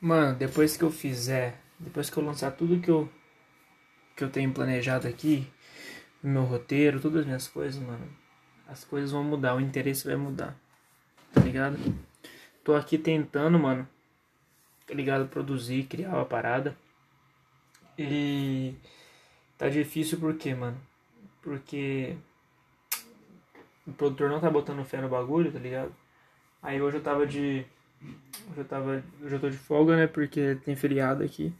Mano, 0.00 0.34
depois 0.34 0.78
que 0.78 0.82
eu 0.82 0.90
fizer, 0.90 1.60
depois 1.78 2.08
que 2.08 2.16
eu 2.16 2.24
lançar 2.24 2.52
tudo 2.52 2.80
que 2.80 2.90
eu 2.90 3.08
que 4.16 4.24
eu 4.24 4.30
tenho 4.30 4.52
planejado 4.52 5.08
aqui, 5.08 5.46
meu 6.22 6.44
roteiro, 6.44 7.00
todas 7.00 7.20
as 7.20 7.26
minhas 7.26 7.48
coisas, 7.48 7.82
mano, 7.82 8.06
as 8.66 8.84
coisas 8.84 9.10
vão 9.12 9.24
mudar, 9.24 9.54
o 9.54 9.60
interesse 9.60 10.06
vai 10.06 10.16
mudar. 10.16 10.56
Tá 11.32 11.40
ligado? 11.40 11.78
Tô 12.64 12.74
aqui 12.74 12.98
tentando, 12.98 13.58
mano, 13.58 13.88
tá 14.86 14.94
ligado? 14.94 15.28
Produzir, 15.28 15.84
criar 15.84 16.10
uma 16.10 16.24
parada. 16.24 16.76
E 17.98 18.74
tá 19.58 19.68
difícil 19.68 20.18
por 20.18 20.34
quê, 20.36 20.54
mano? 20.54 20.80
Porque 21.42 22.16
o 23.86 23.92
produtor 23.92 24.30
não 24.30 24.40
tá 24.40 24.50
botando 24.50 24.84
fé 24.84 25.00
no 25.00 25.08
bagulho, 25.08 25.52
tá 25.52 25.58
ligado? 25.58 25.94
Aí 26.62 26.80
hoje 26.80 26.98
eu 26.98 27.02
tava 27.02 27.26
de 27.26 27.66
eu 28.56 28.64
tava. 28.64 29.02
Eu 29.22 29.40
tô 29.40 29.48
de 29.48 29.56
folga, 29.56 29.96
né? 29.96 30.06
Porque 30.06 30.56
tem 30.64 30.76
feriado 30.76 31.22
aqui. 31.22 31.52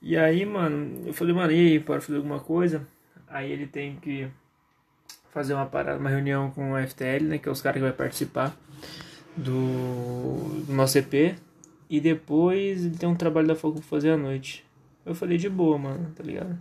E 0.00 0.16
aí, 0.16 0.44
mano, 0.44 1.06
eu 1.06 1.12
falei, 1.12 1.34
mano, 1.34 1.52
e 1.52 1.72
aí, 1.72 1.80
para 1.80 2.00
fazer 2.00 2.16
alguma 2.16 2.40
coisa? 2.40 2.86
Aí 3.28 3.50
ele 3.50 3.66
tem 3.66 3.96
que 3.96 4.28
fazer 5.30 5.54
uma 5.54 5.66
parada, 5.66 5.98
uma 5.98 6.10
reunião 6.10 6.50
com 6.50 6.72
o 6.72 6.86
FTL, 6.86 7.24
né? 7.24 7.38
Que 7.38 7.48
é 7.48 7.52
os 7.52 7.62
caras 7.62 7.76
que 7.76 7.82
vai 7.82 7.92
participar 7.92 8.54
do, 9.36 10.64
do 10.66 10.72
nosso 10.72 10.98
EP. 10.98 11.36
E 11.88 12.00
depois 12.00 12.84
ele 12.84 12.96
tem 12.96 13.08
um 13.08 13.14
trabalho 13.14 13.46
da 13.46 13.54
Foco 13.54 13.78
pra 13.78 13.88
fazer 13.88 14.10
à 14.10 14.16
noite. 14.16 14.64
Eu 15.04 15.14
falei 15.14 15.36
de 15.36 15.48
boa, 15.48 15.76
mano, 15.78 16.12
tá 16.14 16.22
ligado? 16.22 16.58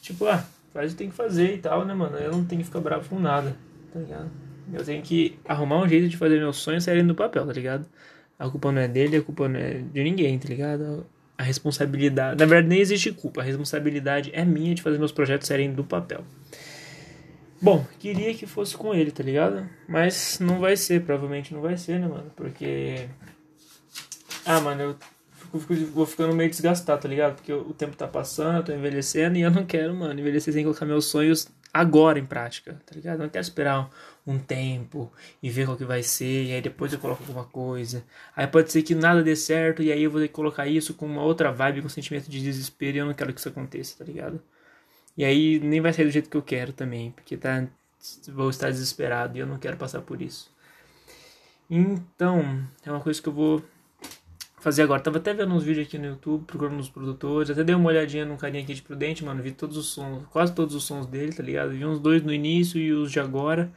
Tipo, 0.00 0.26
ah, 0.26 0.44
faz 0.72 0.92
o 0.92 0.94
que 0.94 0.98
tem 0.98 1.10
que 1.10 1.14
fazer 1.14 1.54
e 1.54 1.58
tal, 1.58 1.84
né, 1.84 1.94
mano? 1.94 2.16
Eu 2.16 2.32
não 2.32 2.44
tenho 2.44 2.60
que 2.60 2.66
ficar 2.66 2.80
bravo 2.80 3.08
com 3.08 3.18
nada, 3.18 3.56
tá 3.92 4.00
ligado? 4.00 4.30
Eu 4.72 4.84
tenho 4.84 5.02
que 5.02 5.38
arrumar 5.44 5.82
um 5.82 5.88
jeito 5.88 6.08
de 6.08 6.16
fazer 6.16 6.38
meus 6.38 6.56
sonhos 6.56 6.84
saírem 6.84 7.06
do 7.06 7.14
papel, 7.14 7.46
tá 7.46 7.52
ligado? 7.52 7.86
A 8.42 8.50
culpa 8.50 8.72
não 8.72 8.82
é 8.82 8.88
dele, 8.88 9.18
a 9.18 9.22
culpa 9.22 9.48
não 9.48 9.60
é 9.60 9.74
de 9.74 10.02
ninguém, 10.02 10.36
tá 10.36 10.48
ligado? 10.48 11.06
A 11.38 11.44
responsabilidade. 11.44 12.40
Na 12.40 12.44
verdade, 12.44 12.66
nem 12.66 12.80
existe 12.80 13.12
culpa. 13.12 13.40
A 13.40 13.44
responsabilidade 13.44 14.32
é 14.34 14.44
minha 14.44 14.74
de 14.74 14.82
fazer 14.82 14.98
meus 14.98 15.12
projetos 15.12 15.46
saírem 15.46 15.72
do 15.72 15.84
papel. 15.84 16.24
Bom, 17.60 17.86
queria 18.00 18.34
que 18.34 18.44
fosse 18.44 18.76
com 18.76 18.92
ele, 18.92 19.12
tá 19.12 19.22
ligado? 19.22 19.64
Mas 19.88 20.40
não 20.40 20.58
vai 20.58 20.76
ser, 20.76 21.02
provavelmente 21.02 21.54
não 21.54 21.60
vai 21.60 21.76
ser, 21.76 22.00
né, 22.00 22.08
mano? 22.08 22.32
Porque. 22.34 23.08
Ah, 24.44 24.60
mano, 24.60 24.82
eu 24.82 24.96
vou 25.94 26.04
ficando 26.04 26.34
meio 26.34 26.50
desgastado, 26.50 27.00
tá 27.00 27.08
ligado? 27.08 27.36
Porque 27.36 27.52
o 27.52 27.72
tempo 27.72 27.96
tá 27.96 28.08
passando, 28.08 28.56
eu 28.56 28.64
tô 28.64 28.72
envelhecendo 28.72 29.38
e 29.38 29.42
eu 29.42 29.52
não 29.52 29.64
quero, 29.64 29.94
mano, 29.94 30.18
envelhecer 30.18 30.52
sem 30.52 30.64
colocar 30.64 30.84
meus 30.84 31.04
sonhos 31.04 31.46
agora 31.72 32.18
em 32.18 32.26
prática, 32.26 32.80
tá 32.84 32.94
ligado? 32.94 33.20
Não 33.20 33.28
quero 33.28 33.42
esperar 33.42 33.90
um 34.26 34.38
tempo 34.38 35.12
e 35.42 35.50
ver 35.50 35.66
qual 35.66 35.76
que 35.76 35.84
vai 35.84 36.02
ser, 36.02 36.44
e 36.46 36.52
aí 36.52 36.60
depois 36.60 36.92
eu 36.92 36.98
coloco 36.98 37.22
alguma 37.22 37.44
coisa. 37.44 38.04
Aí 38.36 38.46
pode 38.46 38.70
ser 38.70 38.82
que 38.82 38.94
nada 38.94 39.22
dê 39.22 39.34
certo, 39.34 39.82
e 39.82 39.90
aí 39.90 40.02
eu 40.02 40.10
vou 40.10 40.20
ter 40.20 40.28
que 40.28 40.34
colocar 40.34 40.66
isso 40.66 40.94
com 40.94 41.06
uma 41.06 41.22
outra 41.22 41.50
vibe, 41.52 41.80
com 41.80 41.86
um 41.86 41.90
sentimento 41.90 42.30
de 42.30 42.40
desespero, 42.40 42.96
e 42.96 43.00
eu 43.00 43.06
não 43.06 43.14
quero 43.14 43.32
que 43.32 43.40
isso 43.40 43.48
aconteça, 43.48 43.98
tá 43.98 44.04
ligado? 44.04 44.42
E 45.16 45.24
aí 45.24 45.60
nem 45.60 45.80
vai 45.80 45.92
sair 45.92 46.06
do 46.06 46.10
jeito 46.10 46.30
que 46.30 46.36
eu 46.36 46.42
quero 46.42 46.72
também, 46.72 47.10
porque 47.12 47.36
tá, 47.36 47.66
vou 48.28 48.50
estar 48.50 48.70
desesperado 48.70 49.36
e 49.36 49.40
eu 49.40 49.46
não 49.46 49.58
quero 49.58 49.76
passar 49.76 50.02
por 50.02 50.20
isso. 50.22 50.50
Então, 51.70 52.66
é 52.84 52.90
uma 52.90 53.00
coisa 53.00 53.20
que 53.20 53.28
eu 53.28 53.32
vou 53.32 53.62
fazer 54.62 54.82
agora. 54.82 55.02
Tava 55.02 55.18
até 55.18 55.34
vendo 55.34 55.52
uns 55.52 55.64
vídeos 55.64 55.86
aqui 55.86 55.98
no 55.98 56.06
YouTube, 56.06 56.44
procurando 56.46 56.78
os 56.78 56.88
produtores. 56.88 57.50
Até 57.50 57.64
dei 57.64 57.74
uma 57.74 57.88
olhadinha 57.88 58.24
num 58.24 58.36
carinha 58.36 58.62
aqui 58.62 58.72
de 58.74 58.82
Prudente, 58.82 59.24
mano. 59.24 59.42
Vi 59.42 59.50
todos 59.52 59.76
os 59.76 59.86
sons, 59.86 60.24
quase 60.30 60.54
todos 60.54 60.74
os 60.74 60.84
sons 60.84 61.06
dele, 61.06 61.32
tá 61.32 61.42
ligado? 61.42 61.70
Vi 61.70 61.84
uns 61.84 61.98
dois 61.98 62.22
no 62.22 62.32
início 62.32 62.80
e 62.80 62.92
os 62.92 63.10
de 63.10 63.20
agora. 63.20 63.72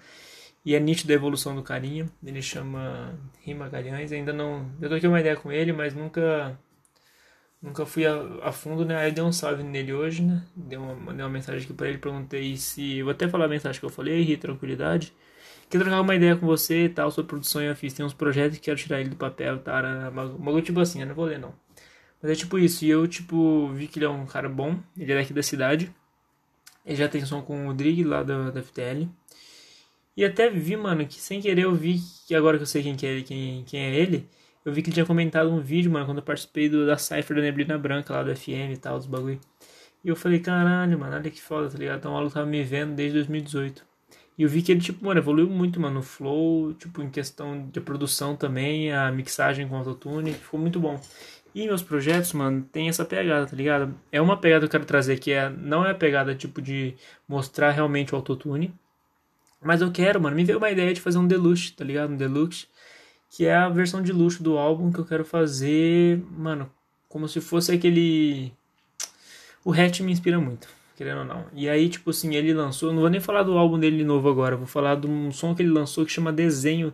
E 0.64 0.75
é 0.75 0.80
nítido 0.80 1.11
a 1.11 1.16
evolução 1.16 1.55
do 1.55 1.64
carinha. 1.64 2.08
Ele 2.23 2.42
chama 2.42 3.17
Rima 3.42 3.67
Galhães. 3.67 4.11
Ainda 4.11 4.31
não. 4.33 4.69
Eu 4.81 4.89
tô 4.89 4.95
aqui 4.95 5.08
uma 5.08 5.19
ideia 5.19 5.36
com 5.36 5.52
ele, 5.52 5.73
mas 5.73 5.94
nunca. 5.95 6.58
Nunca 7.61 7.86
fui 7.86 8.05
a, 8.05 8.14
a 8.44 8.52
fundo, 8.52 8.86
né? 8.86 8.95
Aí 8.97 9.09
eu 9.09 9.14
dei 9.14 9.23
um 9.23 9.31
salve 9.31 9.64
nele 9.64 9.92
hoje, 9.94 10.22
né? 10.23 10.44
Dei 10.55 10.77
uma, 10.77 10.94
mandei 10.95 11.25
uma 11.25 11.31
mensagem 11.31 11.64
aqui 11.64 11.73
pra 11.73 11.88
ele, 11.89 11.97
perguntei 11.97 12.55
se. 12.58 13.02
Vou 13.02 13.11
até 13.11 13.27
falar 13.27 13.45
a 13.45 13.48
mensagem 13.48 13.80
que 13.80 13.86
eu 13.86 13.89
falei, 13.89 14.21
Ri, 14.21 14.37
tranquilidade. 14.37 15.14
Quero 15.70 15.83
trocar 15.83 16.02
uma 16.02 16.15
ideia 16.15 16.36
com 16.36 16.45
você 16.45 16.86
e 16.86 16.89
tal, 16.89 17.11
sobre 17.11 17.30
produção 17.30 17.61
e 17.61 17.73
fiz. 17.76 17.93
Tem 17.93 18.05
uns 18.05 18.14
projetos 18.14 18.58
que 18.58 18.65
quero 18.65 18.77
tirar 18.77 19.02
ele 19.02 19.09
do 19.09 19.15
papel, 19.15 19.59
tá? 19.59 19.81
Uma 20.37 20.61
tipo 20.61 20.80
assim, 20.80 21.02
eu 21.02 21.08
não 21.08 21.15
vou 21.15 21.26
ler 21.26 21.39
não. 21.39 21.53
Mas 22.21 22.31
é 22.31 22.36
tipo 22.36 22.58
isso. 22.58 22.86
E 22.86 22.89
eu, 22.89 23.08
tipo, 23.08 23.70
vi 23.73 23.87
que 23.87 23.99
ele 23.99 24.05
é 24.05 24.09
um 24.09 24.25
cara 24.25 24.48
bom. 24.49 24.80
Ele 24.98 25.11
é 25.11 25.15
daqui 25.15 25.33
da 25.33 25.43
cidade. 25.43 25.93
Ele 26.86 26.95
já 26.95 27.08
tem 27.08 27.25
som 27.25 27.42
com 27.42 27.65
o 27.65 27.67
Rodrigo 27.67 28.08
lá 28.08 28.23
da, 28.23 28.52
da 28.52 28.61
FTL. 28.61 29.09
E 30.17 30.23
até 30.23 30.49
vi, 30.49 30.77
mano, 30.77 31.05
que 31.05 31.20
sem 31.20 31.42
querer 31.42 31.64
eu 31.64 31.75
vi 31.75 31.99
que 32.27 32.33
agora 32.36 32.58
que 32.58 32.64
eu 32.64 32.67
sei 32.67 32.81
quem, 32.83 32.95
que 32.95 33.05
é, 33.05 33.21
quem, 33.21 33.64
quem 33.65 33.80
é 33.81 33.95
ele, 33.95 34.30
eu 34.64 34.71
vi 34.73 34.81
que 34.81 34.89
ele 34.89 34.93
tinha 34.93 35.05
comentado 35.05 35.52
um 35.52 35.59
vídeo, 35.59 35.92
mano, 35.92 36.05
quando 36.05 36.20
eu 36.20 36.23
participei 36.23 36.70
do, 36.70 36.86
da 36.86 36.98
Cypher 36.98 37.36
da 37.36 37.42
Neblina 37.42 37.77
Branca 37.77 38.14
lá 38.14 38.23
do 38.23 38.36
FM 38.36 38.71
e 38.73 38.77
tal, 38.77 38.98
dos 38.98 39.08
bagulho. 39.08 39.39
E 40.04 40.08
eu 40.08 40.15
falei, 40.15 40.39
caralho, 40.39 40.98
mano, 40.98 41.15
olha 41.15 41.30
que 41.31 41.42
foda, 41.42 41.70
tá 41.70 41.77
ligado? 41.77 41.99
Então 41.99 42.11
o 42.11 42.14
maluco 42.15 42.33
tava 42.33 42.45
me 42.45 42.64
vendo 42.64 42.95
desde 42.95 43.15
2018. 43.15 43.86
E 44.38 44.44
eu 44.44 44.50
vi 44.50 44.62
que 44.62 44.72
ele, 44.72 44.82
tipo, 44.82 45.06
mano, 45.06 45.20
evoluiu 45.20 45.50
muito, 45.50 45.80
mano, 45.80 45.96
no 45.96 46.02
flow, 46.04 46.73
tipo, 46.73 47.02
em 47.02 47.10
questão 47.10 47.68
de 47.72 47.80
produção 47.80 48.36
também, 48.36 48.92
a 48.92 49.12
mixagem 49.12 49.68
com 49.68 49.78
autotune, 49.78 50.34
ficou 50.34 50.60
muito 50.60 50.80
bom. 50.80 51.00
E 51.54 51.66
meus 51.66 51.82
projetos, 51.82 52.34
mano, 52.34 52.68
tem 52.70 52.90
essa 52.90 53.06
pegada, 53.06 53.46
tá 53.46 53.56
ligado? 53.56 53.96
É 54.12 54.22
uma 54.22 54.36
pegada 54.36 54.62
que 54.62 54.66
eu 54.66 54.72
quero 54.72 54.86
trazer 54.86 55.20
que 55.20 55.32
é, 55.32 55.50
não 55.50 55.86
é 55.86 55.92
a 55.92 55.96
pegada, 55.96 56.36
tipo, 56.36 56.62
de 56.62 56.96
mostrar 57.28 57.72
realmente 57.72 58.14
o 58.14 58.18
autotune, 58.18 58.73
mas 59.62 59.82
eu 59.82 59.92
quero, 59.92 60.22
mano, 60.22 60.36
me 60.36 60.44
veio 60.44 60.58
uma 60.58 60.70
ideia 60.70 60.94
de 60.94 61.02
fazer 61.02 61.17
um 61.17 61.28
deluxe, 61.28 61.72
tá 61.72 61.84
ligado? 61.86 62.12
Um 62.12 62.17
deluxe, 62.17 62.67
que 63.30 63.46
é 63.46 63.56
a 63.56 63.70
versão 63.70 64.02
de 64.02 64.12
luxo 64.12 64.44
do 64.44 64.58
álbum 64.58 64.92
que 64.92 65.00
eu 65.00 65.06
quero 65.06 65.26
fazer, 65.26 66.22
mano, 66.38 66.70
como 67.10 67.28
se 67.28 67.42
fosse 67.42 67.72
aquele. 67.72 68.54
O 69.64 69.73
Hatch 69.73 70.02
me 70.02 70.12
inspira 70.12 70.40
muito, 70.40 70.67
querendo 70.95 71.20
ou 71.20 71.26
não. 71.26 71.45
E 71.54 71.70
aí, 71.70 71.89
tipo 71.89 72.10
assim, 72.10 72.36
ele 72.36 72.54
lançou, 72.54 72.92
não 72.94 73.02
vou 73.02 73.10
nem 73.10 73.22
falar 73.22 73.44
do 73.44 73.58
álbum 73.58 73.80
dele 73.80 74.04
novo 74.04 74.30
agora, 74.30 74.56
vou 74.56 74.67
falar 74.67 74.95
de 74.95 75.08
um 75.08 75.32
som 75.32 75.54
que 75.54 75.61
ele 75.61 75.72
lançou 75.72 76.06
que 76.06 76.11
chama 76.11 76.32
Desenho. 76.32 76.94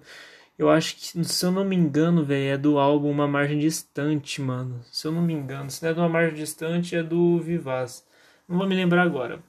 Eu 0.57 0.69
acho 0.69 0.95
que, 0.95 1.23
se 1.23 1.45
eu 1.45 1.51
não 1.51 1.65
me 1.65 1.75
engano, 1.75 2.23
velho, 2.23 2.53
é 2.53 2.57
do 2.57 2.77
álbum 2.77 3.09
Uma 3.09 3.27
Margem 3.27 3.57
Distante, 3.59 4.41
mano. 4.41 4.81
Se 4.91 5.07
eu 5.07 5.11
não 5.11 5.21
me 5.21 5.33
engano, 5.33 5.69
se 5.71 5.81
não 5.83 5.89
é 5.89 5.93
de 5.93 5.99
Uma 5.99 6.09
Margem 6.09 6.35
Distante, 6.35 6.95
é 6.95 7.01
do 7.03 7.39
Vivaz. 7.39 8.05
Não 8.47 8.57
vou 8.57 8.67
me 8.67 8.75
lembrar 8.75 9.03
agora. 9.03 9.41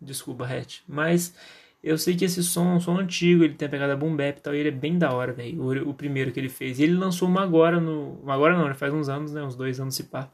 Desculpa, 0.00 0.44
Hatch. 0.44 0.80
Mas 0.88 1.34
eu 1.82 1.96
sei 1.96 2.16
que 2.16 2.24
esse 2.24 2.42
som 2.42 2.72
é 2.72 2.74
um 2.74 2.80
som 2.80 2.98
antigo, 2.98 3.44
ele 3.44 3.54
tem 3.54 3.66
a 3.66 3.70
pegada 3.70 3.96
boom 3.96 4.16
bap 4.16 4.38
e 4.38 4.40
tal, 4.40 4.54
e 4.54 4.58
ele 4.58 4.68
é 4.68 4.72
bem 4.72 4.98
da 4.98 5.12
hora, 5.12 5.32
velho. 5.32 5.62
O, 5.62 5.90
o, 5.90 5.94
primeiro 5.94 6.32
que 6.32 6.40
ele 6.40 6.48
fez. 6.48 6.78
E 6.78 6.82
ele 6.82 6.94
lançou 6.94 7.28
uma 7.28 7.42
agora 7.42 7.80
no. 7.80 8.14
Uma 8.22 8.34
agora 8.34 8.56
não, 8.56 8.74
faz 8.74 8.92
uns 8.92 9.08
anos, 9.08 9.32
né? 9.32 9.42
Uns 9.42 9.54
dois 9.54 9.78
anos 9.78 9.94
se 9.94 10.04
pá. 10.04 10.28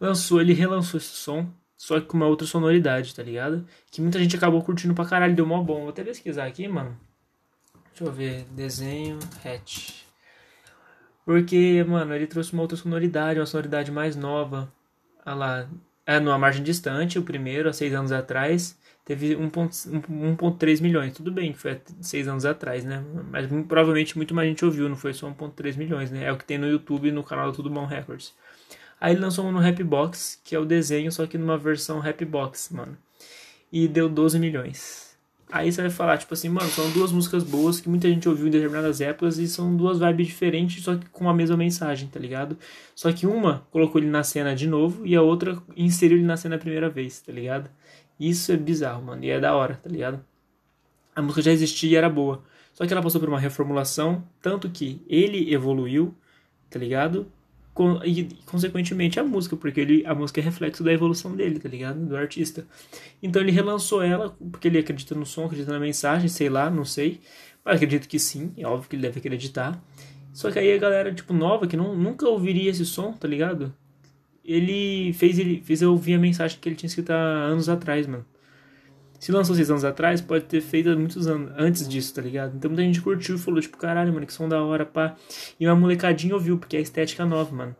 Lançou, 0.00 0.40
ele 0.40 0.52
relançou 0.52 0.98
esse 0.98 1.14
som, 1.14 1.48
só 1.82 1.98
que 1.98 2.06
com 2.06 2.16
uma 2.16 2.28
outra 2.28 2.46
sonoridade, 2.46 3.12
tá 3.12 3.24
ligado? 3.24 3.66
Que 3.90 4.00
muita 4.00 4.16
gente 4.16 4.36
acabou 4.36 4.62
curtindo 4.62 4.94
pra 4.94 5.04
caralho, 5.04 5.34
deu 5.34 5.44
mó 5.44 5.60
bom. 5.60 5.80
Vou 5.80 5.88
até 5.88 6.04
pesquisar 6.04 6.46
aqui, 6.46 6.68
mano. 6.68 6.96
Deixa 7.88 8.04
eu 8.04 8.12
ver. 8.12 8.44
Desenho 8.52 9.18
hatch. 9.44 10.04
Porque, 11.24 11.82
mano, 11.82 12.14
ele 12.14 12.28
trouxe 12.28 12.52
uma 12.52 12.62
outra 12.62 12.76
sonoridade, 12.76 13.40
uma 13.40 13.46
sonoridade 13.46 13.90
mais 13.90 14.14
nova. 14.14 14.72
Olha 15.26 15.34
lá. 15.34 15.68
É 16.06 16.20
numa 16.20 16.38
margem 16.38 16.62
distante, 16.62 17.18
o 17.18 17.24
primeiro, 17.24 17.68
há 17.68 17.72
seis 17.72 17.92
anos 17.92 18.12
atrás 18.12 18.78
teve 19.04 19.34
1,3 19.34 20.80
milhões. 20.80 21.12
Tudo 21.12 21.32
bem 21.32 21.52
que 21.52 21.58
foi 21.58 21.72
há 21.72 21.78
seis 22.00 22.28
anos 22.28 22.44
atrás, 22.44 22.84
né? 22.84 23.04
Mas 23.28 23.48
provavelmente 23.66 24.16
muito 24.16 24.32
mais 24.34 24.48
gente 24.48 24.64
ouviu, 24.64 24.88
não 24.88 24.96
foi 24.96 25.12
só 25.12 25.28
1,3 25.28 25.76
milhões, 25.76 26.12
né? 26.12 26.26
É 26.26 26.32
o 26.32 26.36
que 26.38 26.44
tem 26.44 26.58
no 26.58 26.68
YouTube 26.68 27.10
no 27.10 27.24
canal 27.24 27.50
do 27.50 27.56
Tudo 27.56 27.70
Bom 27.70 27.86
Records. 27.86 28.32
Aí 29.02 29.14
ele 29.14 29.20
lançou 29.20 29.44
um 29.44 29.50
no 29.50 29.58
Rapbox, 29.58 30.40
que 30.44 30.54
é 30.54 30.58
o 30.60 30.64
desenho, 30.64 31.10
só 31.10 31.26
que 31.26 31.36
numa 31.36 31.58
versão 31.58 31.98
Rapbox, 31.98 32.68
mano. 32.70 32.96
E 33.72 33.88
deu 33.88 34.08
12 34.08 34.38
milhões. 34.38 35.18
Aí 35.50 35.72
você 35.72 35.82
vai 35.82 35.90
falar, 35.90 36.18
tipo 36.18 36.32
assim, 36.32 36.48
mano, 36.48 36.70
são 36.70 36.88
duas 36.92 37.10
músicas 37.10 37.42
boas 37.42 37.80
que 37.80 37.88
muita 37.88 38.08
gente 38.08 38.28
ouviu 38.28 38.46
em 38.46 38.50
determinadas 38.50 39.00
épocas 39.00 39.38
e 39.38 39.48
são 39.48 39.76
duas 39.76 39.98
vibes 39.98 40.28
diferentes, 40.28 40.84
só 40.84 40.94
que 40.94 41.06
com 41.06 41.28
a 41.28 41.34
mesma 41.34 41.56
mensagem, 41.56 42.06
tá 42.06 42.20
ligado? 42.20 42.56
Só 42.94 43.12
que 43.12 43.26
uma 43.26 43.66
colocou 43.72 44.00
ele 44.00 44.08
na 44.08 44.22
cena 44.22 44.54
de 44.54 44.68
novo 44.68 45.04
e 45.04 45.16
a 45.16 45.20
outra 45.20 45.60
inseriu 45.76 46.18
ele 46.18 46.24
na 46.24 46.36
cena 46.36 46.54
a 46.54 46.60
primeira 46.60 46.88
vez, 46.88 47.20
tá 47.20 47.32
ligado? 47.32 47.68
Isso 48.20 48.52
é 48.52 48.56
bizarro, 48.56 49.02
mano. 49.02 49.24
E 49.24 49.30
é 49.30 49.40
da 49.40 49.52
hora, 49.56 49.74
tá 49.82 49.90
ligado? 49.90 50.24
A 51.12 51.20
música 51.20 51.42
já 51.42 51.50
existia 51.50 51.90
e 51.90 51.96
era 51.96 52.08
boa. 52.08 52.44
Só 52.72 52.86
que 52.86 52.92
ela 52.92 53.02
passou 53.02 53.20
por 53.20 53.28
uma 53.28 53.40
reformulação, 53.40 54.22
tanto 54.40 54.70
que 54.70 55.02
ele 55.08 55.52
evoluiu, 55.52 56.14
tá 56.70 56.78
ligado? 56.78 57.26
E 58.04 58.28
consequentemente 58.46 59.18
a 59.18 59.24
música, 59.24 59.56
porque 59.56 59.80
ele, 59.80 60.06
a 60.06 60.14
música 60.14 60.40
é 60.40 60.44
reflexo 60.44 60.84
da 60.84 60.92
evolução 60.92 61.34
dele, 61.34 61.58
tá 61.58 61.68
ligado? 61.68 61.98
Do 62.04 62.16
artista. 62.16 62.66
Então 63.22 63.40
ele 63.40 63.50
relançou 63.50 64.02
ela, 64.02 64.36
porque 64.50 64.68
ele 64.68 64.78
acredita 64.78 65.14
no 65.14 65.24
som, 65.24 65.46
acredita 65.46 65.72
na 65.72 65.80
mensagem, 65.80 66.28
sei 66.28 66.48
lá, 66.48 66.70
não 66.70 66.84
sei. 66.84 67.20
Mas 67.64 67.76
acredito 67.76 68.08
que 68.08 68.18
sim, 68.18 68.52
é 68.56 68.66
óbvio 68.66 68.88
que 68.88 68.96
ele 68.96 69.02
deve 69.02 69.18
acreditar. 69.18 69.82
Só 70.32 70.50
que 70.50 70.58
aí 70.58 70.72
a 70.72 70.78
galera, 70.78 71.14
tipo, 71.14 71.32
nova, 71.32 71.66
que 71.66 71.76
não, 71.76 71.94
nunca 71.96 72.28
ouviria 72.28 72.70
esse 72.70 72.84
som, 72.84 73.12
tá 73.12 73.28
ligado? 73.28 73.74
ele 74.44 75.12
fez 75.12 75.38
ele 75.38 75.62
fez 75.62 75.82
eu 75.82 75.92
ouvir 75.92 76.14
a 76.14 76.18
mensagem 76.18 76.58
que 76.60 76.68
ele 76.68 76.76
tinha 76.76 76.88
escrito 76.88 77.10
há 77.10 77.16
anos 77.16 77.68
atrás, 77.68 78.06
mano. 78.06 78.24
Se 79.22 79.30
lançou 79.30 79.54
seis 79.54 79.70
anos 79.70 79.84
atrás, 79.84 80.20
pode 80.20 80.46
ter 80.46 80.60
feito 80.60 80.98
muitos 80.98 81.28
anos 81.28 81.52
antes 81.56 81.88
disso, 81.88 82.12
tá 82.12 82.20
ligado? 82.20 82.56
Então 82.56 82.68
muita 82.68 82.82
gente 82.82 83.00
curtiu 83.00 83.36
e 83.36 83.38
falou, 83.38 83.60
tipo, 83.60 83.76
caralho, 83.76 84.12
mano, 84.12 84.26
que 84.26 84.32
som 84.32 84.48
da 84.48 84.60
hora, 84.60 84.84
pá. 84.84 85.14
E 85.60 85.64
uma 85.64 85.76
molecadinha 85.76 86.34
ouviu, 86.34 86.58
porque 86.58 86.76
é 86.76 86.80
estética 86.80 87.24
nova, 87.24 87.54
mano. 87.54 87.76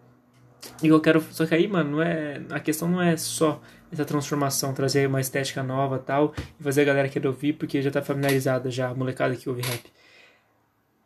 E 0.81 0.87
eu 0.87 1.00
quero. 1.00 1.21
Só 1.33 1.44
que 1.44 1.53
aí, 1.53 1.67
mano, 1.67 1.91
não 1.91 2.00
é. 2.03 2.41
A 2.49 2.61
questão 2.61 2.89
não 2.89 3.03
é 3.03 3.17
só 3.17 3.61
essa 3.91 4.05
transformação, 4.05 4.73
trazer 4.73 5.09
uma 5.09 5.21
estética 5.21 5.65
nova 5.65 5.99
tal, 5.99 6.33
e 6.61 6.62
fazer 6.62 6.83
a 6.83 6.85
galera 6.85 7.09
querer 7.09 7.27
ouvir, 7.27 7.55
porque 7.55 7.83
já 7.83 7.91
tá 7.91 8.00
familiarizada 8.00 8.71
já, 8.71 8.91
a 8.91 8.94
molecada 8.94 9.35
que 9.35 9.49
ouve 9.49 9.62
rap. 9.62 9.83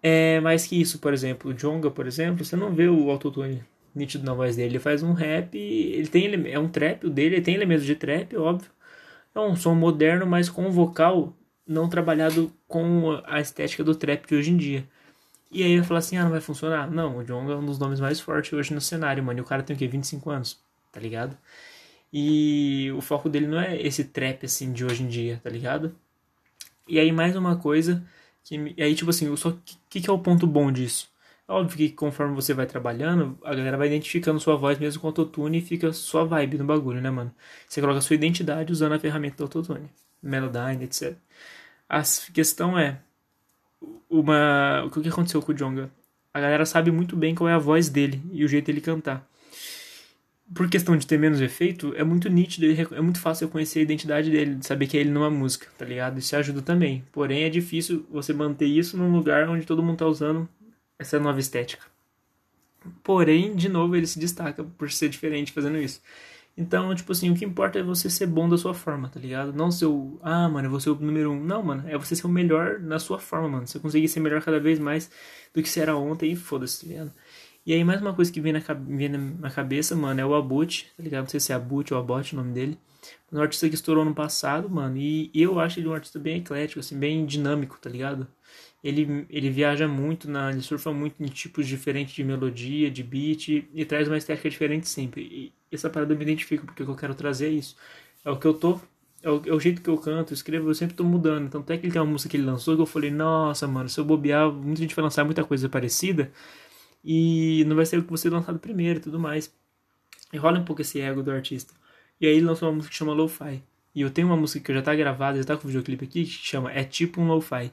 É 0.03 0.39
mais 0.41 0.67
que 0.67 0.79
isso, 0.79 0.99
por 0.99 1.15
exemplo, 1.15 1.51
o 1.51 1.55
Jonga, 1.55 1.91
por 1.91 2.07
exemplo, 2.07 2.45
você 2.45 2.57
não 2.57 2.75
vê 2.75 2.89
o 2.89 3.11
autotune 3.11 3.65
nítido 3.95 4.23
na 4.23 4.35
voz 4.35 4.55
dele. 4.55 4.73
Ele 4.73 4.79
faz 4.81 5.03
um 5.03 5.15
rap, 5.15 5.57
ele 5.57 6.09
tem 6.09 6.53
é 6.53 6.59
um 6.59 6.69
trap, 6.69 7.07
o 7.07 7.11
dele 7.11 7.37
ele 7.37 7.43
tem 7.43 7.55
elementos 7.55 7.87
de 7.87 7.95
trap, 7.95 8.37
óbvio. 8.37 8.76
É 9.37 9.41
um 9.41 9.55
som 9.55 9.75
moderno, 9.75 10.27
mas 10.27 10.49
com 10.49 10.67
um 10.67 10.71
vocal 10.71 11.37
não 11.67 11.91
trabalhado 11.91 12.51
com 12.67 13.21
a 13.27 13.39
estética 13.39 13.85
do 13.85 13.95
trap 13.95 14.27
de 14.27 14.35
hoje 14.35 14.51
em 14.51 14.57
dia. 14.57 14.89
E 15.53 15.63
aí 15.63 15.73
eu 15.73 15.85
falo 15.85 15.99
assim, 15.99 16.17
ah, 16.17 16.25
não 16.25 16.31
vai 16.31 16.41
funcionar. 16.41 16.91
Não, 16.91 17.19
o 17.19 17.23
Jonga 17.23 17.53
é 17.53 17.57
um 17.57 17.67
dos 17.67 17.79
nomes 17.79 18.01
mais 18.01 18.19
fortes 18.19 18.55
hoje 18.55 18.73
no 18.73 18.81
cenário, 18.81 19.23
mano. 19.23 19.39
E 19.39 19.43
o 19.43 19.45
cara 19.45 19.63
tem 19.63 19.77
o 19.77 19.79
quê? 19.79 19.87
25 19.87 20.31
anos, 20.31 20.59
tá 20.91 20.99
ligado? 20.99 21.37
E 22.11 22.91
o 22.97 23.03
foco 23.03 23.29
dele 23.29 23.47
não 23.47 23.61
é 23.61 23.79
esse 23.79 24.05
trap, 24.05 24.47
assim, 24.47 24.73
de 24.73 24.87
hoje 24.87 25.03
em 25.03 25.09
dia, 25.09 25.39
tá 25.45 25.51
ligado? 25.51 25.95
E 26.89 26.99
aí 26.99 27.13
mais 27.13 27.37
uma 27.37 27.57
coisa, 27.57 28.03
que 28.43 28.75
e 28.75 28.83
aí 28.83 28.95
tipo 28.95 29.11
assim, 29.11 29.29
o 29.29 29.37
que, 29.91 30.01
que 30.01 30.09
é 30.09 30.13
o 30.13 30.19
ponto 30.19 30.47
bom 30.47 30.73
disso? 30.73 31.11
Óbvio 31.49 31.77
que 31.77 31.91
conforme 31.91 32.35
você 32.35 32.53
vai 32.53 32.67
trabalhando, 32.67 33.39
a 33.45 33.55
galera 33.55 33.77
vai 33.77 33.87
identificando 33.87 34.41
sua 34.41 34.57
voz 34.57 34.79
mesmo 34.79 35.01
com 35.01 35.07
autotune 35.07 35.59
e 35.59 35.63
fica 35.63 35.93
sua 35.93 36.25
vibe 36.25 36.59
no 36.59 36.65
bagulho, 36.65 37.01
né, 37.01 37.09
mano? 37.09 37.33
Você 37.69 37.81
coloca 37.81 38.01
sua 38.01 38.17
identidade 38.17 38.73
usando 38.73 38.93
a 38.93 38.99
ferramenta 38.99 39.37
do 39.37 39.45
autotune, 39.45 39.89
Melodyne, 40.21 40.85
etc. 40.85 41.17
A 41.89 42.03
questão 42.33 42.77
é, 42.77 43.01
uma, 44.11 44.85
o 44.85 44.91
que 44.91 45.09
aconteceu 45.09 45.41
com 45.41 45.53
o 45.53 45.55
Jonga? 45.55 45.89
A 46.35 46.41
galera 46.41 46.67
sabe 46.67 46.91
muito 46.91 47.17
bem 47.17 47.35
qual 47.35 47.49
é 47.49 47.53
a 47.53 47.59
voz 47.59 47.89
dele 47.89 48.21
e 48.33 48.45
o 48.45 48.49
jeito 48.49 48.67
dele 48.67 48.81
cantar. 48.81 49.25
Por 50.53 50.69
questão 50.69 50.97
de 50.97 51.07
ter 51.07 51.19
menos 51.19 51.41
efeito, 51.41 51.93
é 51.97 52.05
muito 52.05 52.29
nítido, 52.29 52.67
é 52.95 53.01
muito 53.01 53.21
fácil 53.21 53.47
eu 53.47 53.49
conhecer 53.49 53.81
a 53.81 53.83
identidade 53.83 54.31
dele, 54.31 54.59
saber 54.63 54.87
que 54.87 54.97
é 54.97 55.01
ele 55.01 55.11
numa 55.11 55.31
música, 55.31 55.69
tá 55.79 55.85
ligado? 55.85 56.19
Isso 56.19 56.37
ajuda 56.37 56.63
também. 56.63 57.05
Porém, 57.13 57.45
é 57.45 57.49
difícil 57.49 58.07
você 58.11 58.33
manter 58.33 58.67
isso 58.67 58.97
num 58.97 59.13
lugar 59.13 59.49
onde 59.49 59.67
todo 59.67 59.83
mundo 59.83 59.99
tá 59.99 60.07
usando 60.07 60.49
essa 60.99 61.19
nova 61.21 61.41
estética. 61.41 61.85
Porém, 63.03 63.55
de 63.55 63.69
novo, 63.69 63.97
ele 63.97 64.07
se 64.07 64.19
destaca 64.19 64.63
por 64.65 64.91
ser 64.91 65.09
diferente 65.09 65.53
fazendo 65.53 65.79
isso. 65.79 66.01
Então, 66.57 66.95
tipo 66.95 67.13
assim, 67.13 67.31
o 67.31 67.35
que 67.37 67.45
importa 67.45 67.79
é 67.79 67.83
você 67.83 68.09
ser 68.09 68.27
bom 68.27 68.49
da 68.49 68.57
sua 68.57 68.73
forma, 68.73 69.09
tá 69.11 69.21
ligado? 69.21 69.53
Não 69.53 69.71
ser 69.71 69.87
o, 69.87 70.19
ah, 70.23 70.49
mano, 70.49 70.67
eu 70.67 70.71
vou 70.71 70.81
ser 70.81 70.91
o 70.91 70.95
número 70.95 71.31
um. 71.33 71.45
Não, 71.45 71.63
mano, 71.63 71.85
é 71.87 71.99
você 71.99 72.17
ser 72.17 72.27
o 72.27 72.31
melhor 72.31 72.81
na 72.81 72.99
sua 72.99 73.19
forma, 73.19 73.49
mano. 73.49 73.67
Você 73.67 73.79
conseguir 73.79 74.09
ser 74.09 74.21
melhor 74.21 74.43
cada 74.43 74.59
vez 74.59 74.79
mais 74.79 75.11
do 75.53 75.63
que 75.63 75.69
você 75.69 75.81
era 75.81 75.95
ontem 75.97 76.33
e 76.33 76.37
foda-se, 76.37 76.81
tá 76.83 76.89
ligado? 76.89 77.13
E 77.67 77.75
aí, 77.75 77.85
mais 77.85 78.01
uma 78.01 78.15
coisa 78.15 78.33
que 78.33 78.41
vem 78.41 78.53
na, 78.53 78.61
vem 78.89 79.09
na 79.09 79.51
cabeça, 79.51 79.95
mano, 79.97 80.21
é 80.21 80.25
o 80.25 80.35
Abut, 80.35 80.91
tá 80.97 81.03
ligado? 81.03 81.23
Não 81.25 81.29
sei 81.29 81.41
se 81.41 81.53
é 81.53 81.55
Abut 81.57 81.93
ou 81.93 82.01
Abot 82.01 82.33
o 82.33 82.37
nome 82.37 82.53
dele. 82.53 82.79
Um 83.31 83.41
artista 83.41 83.69
que 83.69 83.75
estourou 83.75 84.05
no 84.05 84.15
passado, 84.15 84.71
mano, 84.71 84.97
e 84.97 85.31
eu 85.35 85.61
acho 85.61 85.81
ele 85.81 85.89
um 85.89 85.93
artista 85.95 86.19
bem 86.19 86.39
eclético, 86.39 86.81
assim, 86.81 86.99
bem 86.99 87.27
dinâmico, 87.27 87.79
tá 87.81 87.91
ligado? 87.91 88.27
Ele, 88.87 89.27
ele 89.29 89.51
viaja 89.51 89.89
muito, 89.89 90.31
na, 90.31 90.51
ele 90.53 90.63
surfa 90.63 90.93
muito 90.93 91.21
em 91.23 91.27
tipos 91.27 91.67
diferentes 91.67 92.15
de 92.15 92.23
melodia, 92.23 92.91
de 92.91 93.03
beat 93.03 93.49
e 93.75 93.85
traz 93.85 94.07
uma 94.07 94.17
estética 94.17 94.49
diferente 94.49 94.89
sempre. 94.89 95.23
E 95.23 95.53
essa 95.75 95.91
parada 95.91 96.13
eu 96.13 96.17
me 96.17 96.23
identifico, 96.23 96.65
porque 96.65 96.83
o 96.83 96.87
que 96.87 96.93
eu 96.93 96.97
quero 96.97 97.15
trazer 97.15 97.47
é 97.47 97.51
isso. 97.51 97.77
É 98.25 98.31
o 98.31 98.37
que 98.39 98.47
eu 98.47 98.55
tô, 98.55 98.81
é 99.23 99.31
o, 99.31 99.43
é 99.45 99.53
o 99.53 99.59
jeito 99.59 99.83
que 99.83 99.91
eu 99.91 99.99
canto, 99.99 100.33
escrevo, 100.33 100.71
eu 100.71 100.75
sempre 100.75 100.95
tô 100.95 101.03
mudando. 101.03 101.47
Então 101.47 101.61
até 101.63 101.77
que 101.77 101.87
ele 101.87 101.93
tem 101.93 102.01
uma 102.01 102.11
música 102.11 102.31
que 102.31 102.37
ele 102.37 102.47
lançou 102.47 102.77
que 102.77 102.83
eu 102.83 102.87
falei, 102.87 103.11
nossa, 103.11 103.67
mano, 103.67 103.89
se 103.89 103.99
eu 103.99 104.05
bobear, 104.05 104.53
muita 104.53 104.83
gente 104.83 104.95
vai 104.95 105.03
lançar 105.03 105.25
muita 105.25 105.45
coisa 105.45 105.69
parecida 105.69 106.31
e 107.05 107.65
não 107.67 107.77
vai 107.77 107.87
ser 107.87 107.99
o 107.99 108.05
que 108.05 108.11
você 108.11 108.31
lançado 108.31 108.59
primeiro 108.59 109.01
e 109.01 109.03
tudo 109.03 109.19
mais. 109.19 109.53
E 110.33 110.37
rola 110.39 110.59
um 110.61 110.65
pouco 110.65 110.83
esse 110.83 111.01
ego 111.01 111.23
do 111.23 111.31
artista. 111.33 111.75
E 112.21 112.27
aí 112.27 112.37
ele 112.37 112.47
lançou 112.47 112.69
uma 112.69 112.77
música 112.77 112.93
que 112.93 112.99
chama 112.99 113.13
Lo-Fi. 113.13 113.63
E 113.95 114.01
eu 114.03 114.11
tenho 114.11 114.29
uma 114.29 114.37
música 114.37 114.65
que 114.65 114.75
já 114.75 114.83
tá 114.83 114.95
gravada, 114.95 115.39
já 115.39 115.45
tá 115.45 115.57
com 115.57 115.65
o 115.65 115.69
videoclipe 115.69 116.05
aqui, 116.05 116.25
que 116.25 116.31
chama 116.31 116.71
É 116.73 116.85
Tipo 116.85 117.21
um 117.21 117.29
Lo-Fi 117.29 117.73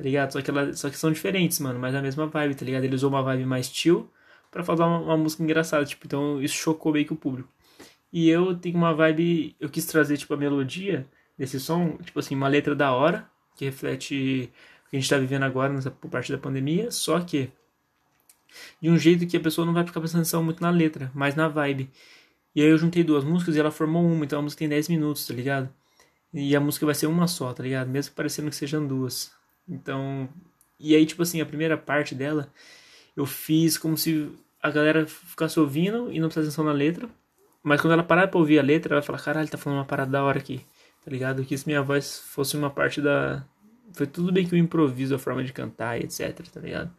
tá 0.00 0.04
ligado? 0.04 0.32
Só 0.32 0.40
que, 0.40 0.50
ela, 0.50 0.72
só 0.72 0.88
que 0.88 0.96
são 0.96 1.12
diferentes, 1.12 1.60
mano, 1.60 1.78
mas 1.78 1.94
a 1.94 2.00
mesma 2.00 2.26
vibe, 2.26 2.54
tá 2.54 2.64
ligado? 2.64 2.84
Ele 2.84 2.94
usou 2.94 3.10
uma 3.10 3.22
vibe 3.22 3.44
mais 3.44 3.66
chill 3.66 4.10
para 4.50 4.64
fazer 4.64 4.82
uma, 4.82 4.98
uma, 4.98 5.16
música 5.18 5.42
engraçada, 5.42 5.84
tipo, 5.84 6.06
então 6.06 6.40
isso 6.42 6.54
chocou 6.54 6.90
meio 6.90 7.04
que 7.04 7.12
o 7.12 7.16
público. 7.16 7.50
E 8.10 8.30
eu 8.30 8.56
tenho 8.56 8.78
uma 8.78 8.94
vibe, 8.94 9.54
eu 9.60 9.68
quis 9.68 9.84
trazer, 9.84 10.16
tipo, 10.16 10.32
a 10.32 10.38
melodia 10.38 11.06
desse 11.36 11.60
som, 11.60 11.98
tipo 11.98 12.18
assim, 12.18 12.34
uma 12.34 12.48
letra 12.48 12.74
da 12.74 12.92
hora, 12.92 13.28
que 13.54 13.66
reflete 13.66 14.50
o 14.86 14.90
que 14.90 14.96
a 14.96 15.00
gente 15.00 15.10
tá 15.10 15.18
vivendo 15.18 15.42
agora 15.42 15.70
nessa 15.70 15.90
parte 15.90 16.32
da 16.32 16.38
pandemia, 16.38 16.90
só 16.90 17.20
que 17.20 17.50
de 18.80 18.88
um 18.88 18.96
jeito 18.96 19.26
que 19.26 19.36
a 19.36 19.40
pessoa 19.40 19.66
não 19.66 19.74
vai 19.74 19.84
ficar 19.84 20.00
prestando 20.00 20.22
atenção 20.22 20.42
muito 20.42 20.62
na 20.62 20.70
letra, 20.70 21.10
mas 21.14 21.34
na 21.34 21.46
vibe. 21.46 21.90
E 22.54 22.62
aí 22.62 22.68
eu 22.68 22.78
juntei 22.78 23.04
duas 23.04 23.22
músicas 23.22 23.54
e 23.54 23.60
ela 23.60 23.70
formou 23.70 24.02
uma, 24.02 24.24
então 24.24 24.38
a 24.38 24.42
música 24.42 24.60
tem 24.60 24.68
10 24.68 24.88
minutos, 24.88 25.26
tá 25.26 25.34
ligado? 25.34 25.68
E 26.32 26.56
a 26.56 26.60
música 26.60 26.86
vai 26.86 26.94
ser 26.94 27.06
uma 27.06 27.28
só, 27.28 27.52
tá 27.52 27.62
ligado? 27.62 27.88
Mesmo 27.88 28.14
parecendo 28.14 28.48
que 28.48 28.56
sejam 28.56 28.86
duas. 28.86 29.38
Então, 29.70 30.28
e 30.78 30.96
aí, 30.96 31.06
tipo 31.06 31.22
assim, 31.22 31.40
a 31.40 31.46
primeira 31.46 31.78
parte 31.78 32.14
dela, 32.14 32.52
eu 33.16 33.24
fiz 33.24 33.78
como 33.78 33.96
se 33.96 34.30
a 34.62 34.70
galera 34.70 35.06
ficasse 35.06 35.58
ouvindo 35.60 36.10
e 36.10 36.18
não 36.18 36.28
prestasse 36.28 36.48
atenção 36.48 36.64
na 36.64 36.72
letra. 36.72 37.08
Mas 37.62 37.80
quando 37.80 37.92
ela 37.92 38.02
parar 38.02 38.28
pra 38.28 38.40
ouvir 38.40 38.58
a 38.58 38.62
letra, 38.62 38.94
ela 38.94 39.00
vai 39.00 39.06
falar, 39.06 39.20
caralho, 39.20 39.48
tá 39.48 39.58
falando 39.58 39.78
uma 39.78 39.84
parada 39.84 40.10
da 40.10 40.24
hora 40.24 40.38
aqui. 40.38 40.66
Tá 41.04 41.10
ligado? 41.10 41.44
Que 41.44 41.56
se 41.56 41.66
minha 41.66 41.82
voz 41.82 42.18
fosse 42.18 42.56
uma 42.56 42.70
parte 42.70 43.00
da. 43.00 43.44
Foi 43.92 44.06
tudo 44.06 44.32
bem 44.32 44.46
que 44.46 44.54
eu 44.54 44.58
improviso 44.58 45.14
a 45.14 45.18
forma 45.18 45.42
de 45.44 45.52
cantar 45.52 45.98
e 45.98 46.04
etc, 46.04 46.46
tá 46.48 46.60
ligado? 46.60 46.90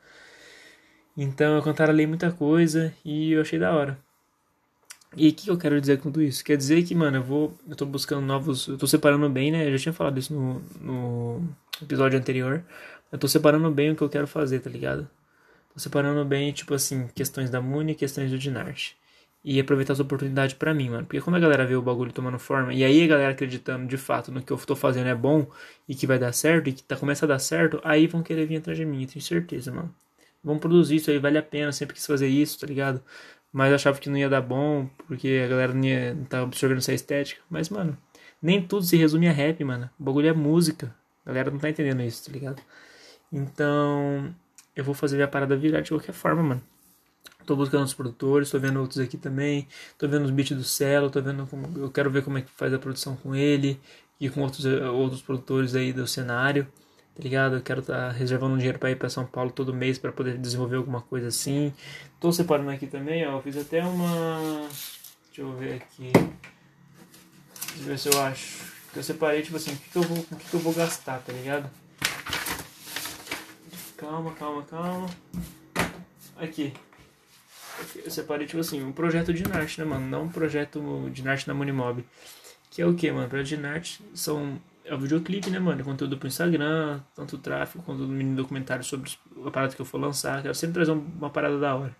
Então 1.15 1.55
eu 1.55 1.61
cantarolei 1.61 2.07
muita 2.07 2.31
coisa 2.31 2.93
e 3.03 3.33
eu 3.33 3.41
achei 3.41 3.59
da 3.59 3.73
hora. 3.73 3.97
E 5.15 5.27
o 5.29 5.33
que 5.33 5.49
eu 5.49 5.57
quero 5.57 5.79
dizer 5.79 5.97
com 5.97 6.03
tudo 6.03 6.21
isso? 6.21 6.43
Quer 6.43 6.55
dizer 6.57 6.83
que, 6.83 6.95
mano, 6.95 7.17
eu 7.17 7.23
vou. 7.23 7.57
Eu 7.67 7.75
tô 7.75 7.85
buscando 7.85 8.21
novos. 8.25 8.67
Eu 8.67 8.77
tô 8.77 8.87
separando 8.87 9.29
bem, 9.29 9.51
né? 9.51 9.67
Eu 9.67 9.77
já 9.77 9.83
tinha 9.83 9.93
falado 9.93 10.17
isso 10.17 10.33
no, 10.33 10.61
no 10.81 11.49
episódio 11.81 12.17
anterior. 12.17 12.63
Eu 13.11 13.17
tô 13.19 13.27
separando 13.27 13.69
bem 13.71 13.91
o 13.91 13.95
que 13.95 14.01
eu 14.01 14.09
quero 14.09 14.25
fazer, 14.27 14.59
tá 14.61 14.69
ligado? 14.69 15.09
Tô 15.73 15.79
separando 15.79 16.23
bem, 16.25 16.51
tipo 16.53 16.73
assim, 16.73 17.07
questões 17.15 17.49
da 17.49 17.61
Muni 17.61 17.93
e 17.93 17.95
questões 17.95 18.31
do 18.31 18.37
Dinarte. 18.37 18.97
E 19.43 19.59
aproveitar 19.59 19.93
essa 19.93 20.03
oportunidade 20.03 20.55
para 20.55 20.73
mim, 20.73 20.89
mano. 20.89 21.05
Porque 21.05 21.21
quando 21.21 21.37
a 21.37 21.39
galera 21.39 21.65
vê 21.65 21.75
o 21.75 21.81
bagulho 21.81 22.11
tomando 22.13 22.39
forma, 22.39 22.73
e 22.73 22.83
aí 22.83 23.03
a 23.03 23.07
galera 23.07 23.31
acreditando 23.31 23.87
de 23.87 23.97
fato 23.97 24.31
no 24.31 24.41
que 24.43 24.51
eu 24.53 24.57
tô 24.59 24.75
fazendo 24.75 25.07
é 25.07 25.15
bom 25.15 25.47
e 25.89 25.95
que 25.95 26.07
vai 26.07 26.19
dar 26.19 26.33
certo, 26.33 26.69
e 26.69 26.73
que 26.73 26.83
tá, 26.83 26.95
começa 26.97 27.25
a 27.25 27.27
dar 27.29 27.39
certo, 27.39 27.81
aí 27.83 28.07
vão 28.07 28.23
querer 28.23 28.45
vir 28.47 28.57
atrás 28.57 28.77
de 28.77 28.85
mim, 28.85 29.05
tenho 29.07 29.23
certeza, 29.23 29.71
mano. 29.71 29.93
Vão 30.43 30.59
produzir 30.59 30.97
isso 30.97 31.11
aí, 31.11 31.19
vale 31.19 31.37
a 31.37 31.43
pena, 31.43 31.71
sempre 31.71 31.95
quis 31.95 32.05
fazer 32.05 32.27
isso, 32.27 32.59
tá 32.59 32.67
ligado? 32.67 33.03
Mas 33.51 33.73
achava 33.73 33.99
que 33.99 34.09
não 34.09 34.17
ia 34.17 34.29
dar 34.29 34.41
bom, 34.41 34.89
porque 35.07 35.41
a 35.43 35.47
galera 35.47 35.73
não, 35.73 35.83
ia, 35.83 36.13
não 36.13 36.23
tava 36.25 36.43
absorvendo 36.43 36.77
essa 36.79 36.93
estética. 36.93 37.41
Mas, 37.49 37.69
mano, 37.69 37.97
nem 38.41 38.65
tudo 38.65 38.85
se 38.85 38.95
resume 38.95 39.27
a 39.27 39.31
rap, 39.31 39.63
mano. 39.63 39.89
O 39.99 40.03
bagulho 40.03 40.29
é 40.29 40.33
música. 40.33 40.95
A 41.25 41.29
galera 41.29 41.51
não 41.51 41.59
tá 41.59 41.69
entendendo 41.69 42.01
isso, 42.01 42.25
tá 42.25 42.31
ligado? 42.31 42.61
Então, 43.31 44.33
eu 44.75 44.83
vou 44.83 44.93
fazer 44.93 45.21
a 45.21 45.27
parada 45.27 45.55
virar 45.55 45.81
de 45.81 45.89
qualquer 45.89 46.13
forma, 46.13 46.41
mano. 46.41 46.63
Tô 47.45 47.55
buscando 47.55 47.83
os 47.83 47.93
produtores, 47.93 48.49
tô 48.49 48.59
vendo 48.59 48.79
outros 48.79 48.99
aqui 48.99 49.17
também. 49.17 49.67
Tô 49.97 50.07
vendo 50.07 50.25
os 50.25 50.31
beats 50.31 50.55
do 50.55 50.63
Celo, 50.63 51.09
tô 51.09 51.21
vendo 51.21 51.45
como. 51.47 51.77
Eu 51.77 51.91
quero 51.91 52.09
ver 52.09 52.23
como 52.23 52.37
é 52.37 52.41
que 52.41 52.51
faz 52.51 52.73
a 52.73 52.79
produção 52.79 53.15
com 53.15 53.35
ele 53.35 53.79
e 54.19 54.29
com 54.29 54.41
outros, 54.41 54.65
outros 54.65 55.21
produtores 55.21 55.75
aí 55.75 55.91
do 55.91 56.07
cenário, 56.07 56.67
tá 57.15 57.23
ligado? 57.23 57.55
Eu 57.55 57.61
quero 57.61 57.81
estar 57.81 58.07
tá 58.07 58.11
reservando 58.11 58.55
um 58.55 58.57
dinheiro 58.57 58.79
para 58.79 58.91
ir 58.91 58.95
para 58.95 59.09
São 59.09 59.25
Paulo 59.25 59.51
todo 59.51 59.73
mês 59.73 59.97
para 59.97 60.11
poder 60.11 60.37
desenvolver 60.37 60.77
alguma 60.77 61.01
coisa 61.01 61.27
assim. 61.27 61.73
Tô 62.19 62.31
separando 62.31 62.71
aqui 62.71 62.87
também, 62.87 63.27
ó. 63.27 63.37
Eu 63.37 63.41
fiz 63.41 63.57
até 63.57 63.83
uma. 63.83 64.67
Deixa 65.27 65.41
eu 65.41 65.55
ver 65.57 65.75
aqui. 65.75 66.11
Deixa 66.13 67.79
eu 67.79 67.85
ver 67.85 67.99
se 67.99 68.09
eu 68.09 68.21
acho. 68.21 68.71
Eu 68.95 69.03
separei, 69.03 69.41
tipo 69.41 69.55
assim, 69.55 69.71
o 69.71 69.77
que, 69.77 69.89
que 69.89 69.97
eu 69.97 70.01
vou, 70.03 70.17
o 70.17 70.35
que, 70.35 70.49
que 70.49 70.53
eu 70.53 70.59
vou 70.59 70.73
gastar, 70.73 71.19
tá 71.19 71.31
ligado? 71.31 71.69
Calma, 73.95 74.31
calma, 74.33 74.63
calma. 74.63 75.09
Aqui. 76.35 76.73
Eu 78.03 78.11
separei, 78.11 78.45
tipo 78.45 78.59
assim, 78.59 78.83
um 78.83 78.91
projeto 78.91 79.33
de 79.33 79.47
Nart, 79.47 79.77
né, 79.77 79.85
mano? 79.85 80.07
Não 80.07 80.23
um 80.23 80.29
projeto 80.29 81.09
de 81.13 81.23
Nart 81.23 81.47
na 81.47 81.53
Monimob. 81.53 82.03
Que 82.69 82.81
é 82.81 82.85
o 82.85 82.93
que, 82.93 83.11
mano? 83.11 83.29
Projeto 83.29 83.47
de 83.47 83.57
Nart 83.57 83.99
são. 84.13 84.59
É 84.83 84.95
o 84.95 84.99
videoclipe, 84.99 85.49
né, 85.49 85.59
mano? 85.59 85.83
Conteúdo 85.83 86.17
pro 86.17 86.27
Instagram, 86.27 87.01
tanto 87.15 87.37
tráfego 87.37 87.83
quanto 87.83 88.03
mini 88.03 88.35
documentário 88.35 88.83
sobre 88.83 89.11
a 89.45 89.51
parada 89.51 89.75
que 89.75 89.81
eu 89.81 89.85
for 89.85 89.99
lançar. 89.99 90.41
Quero 90.41 90.55
sempre 90.55 90.73
trazer 90.75 90.91
uma 90.91 91.29
parada 91.29 91.59
da 91.59 91.75
hora. 91.75 91.95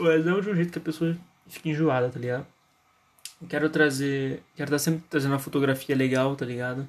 Mas 0.00 0.26
é 0.26 0.40
de 0.40 0.50
um 0.50 0.54
jeito 0.54 0.72
que 0.72 0.78
a 0.78 0.82
pessoa 0.82 1.16
fica 1.46 1.68
enjoada, 1.68 2.10
tá 2.10 2.18
ligado? 2.18 2.46
Quero 3.48 3.70
trazer. 3.70 4.42
Quero 4.56 4.68
estar 4.68 4.76
tá 4.76 4.78
sempre 4.78 5.04
trazendo 5.08 5.32
uma 5.32 5.38
fotografia 5.38 5.96
legal, 5.96 6.34
tá 6.36 6.44
ligado? 6.44 6.80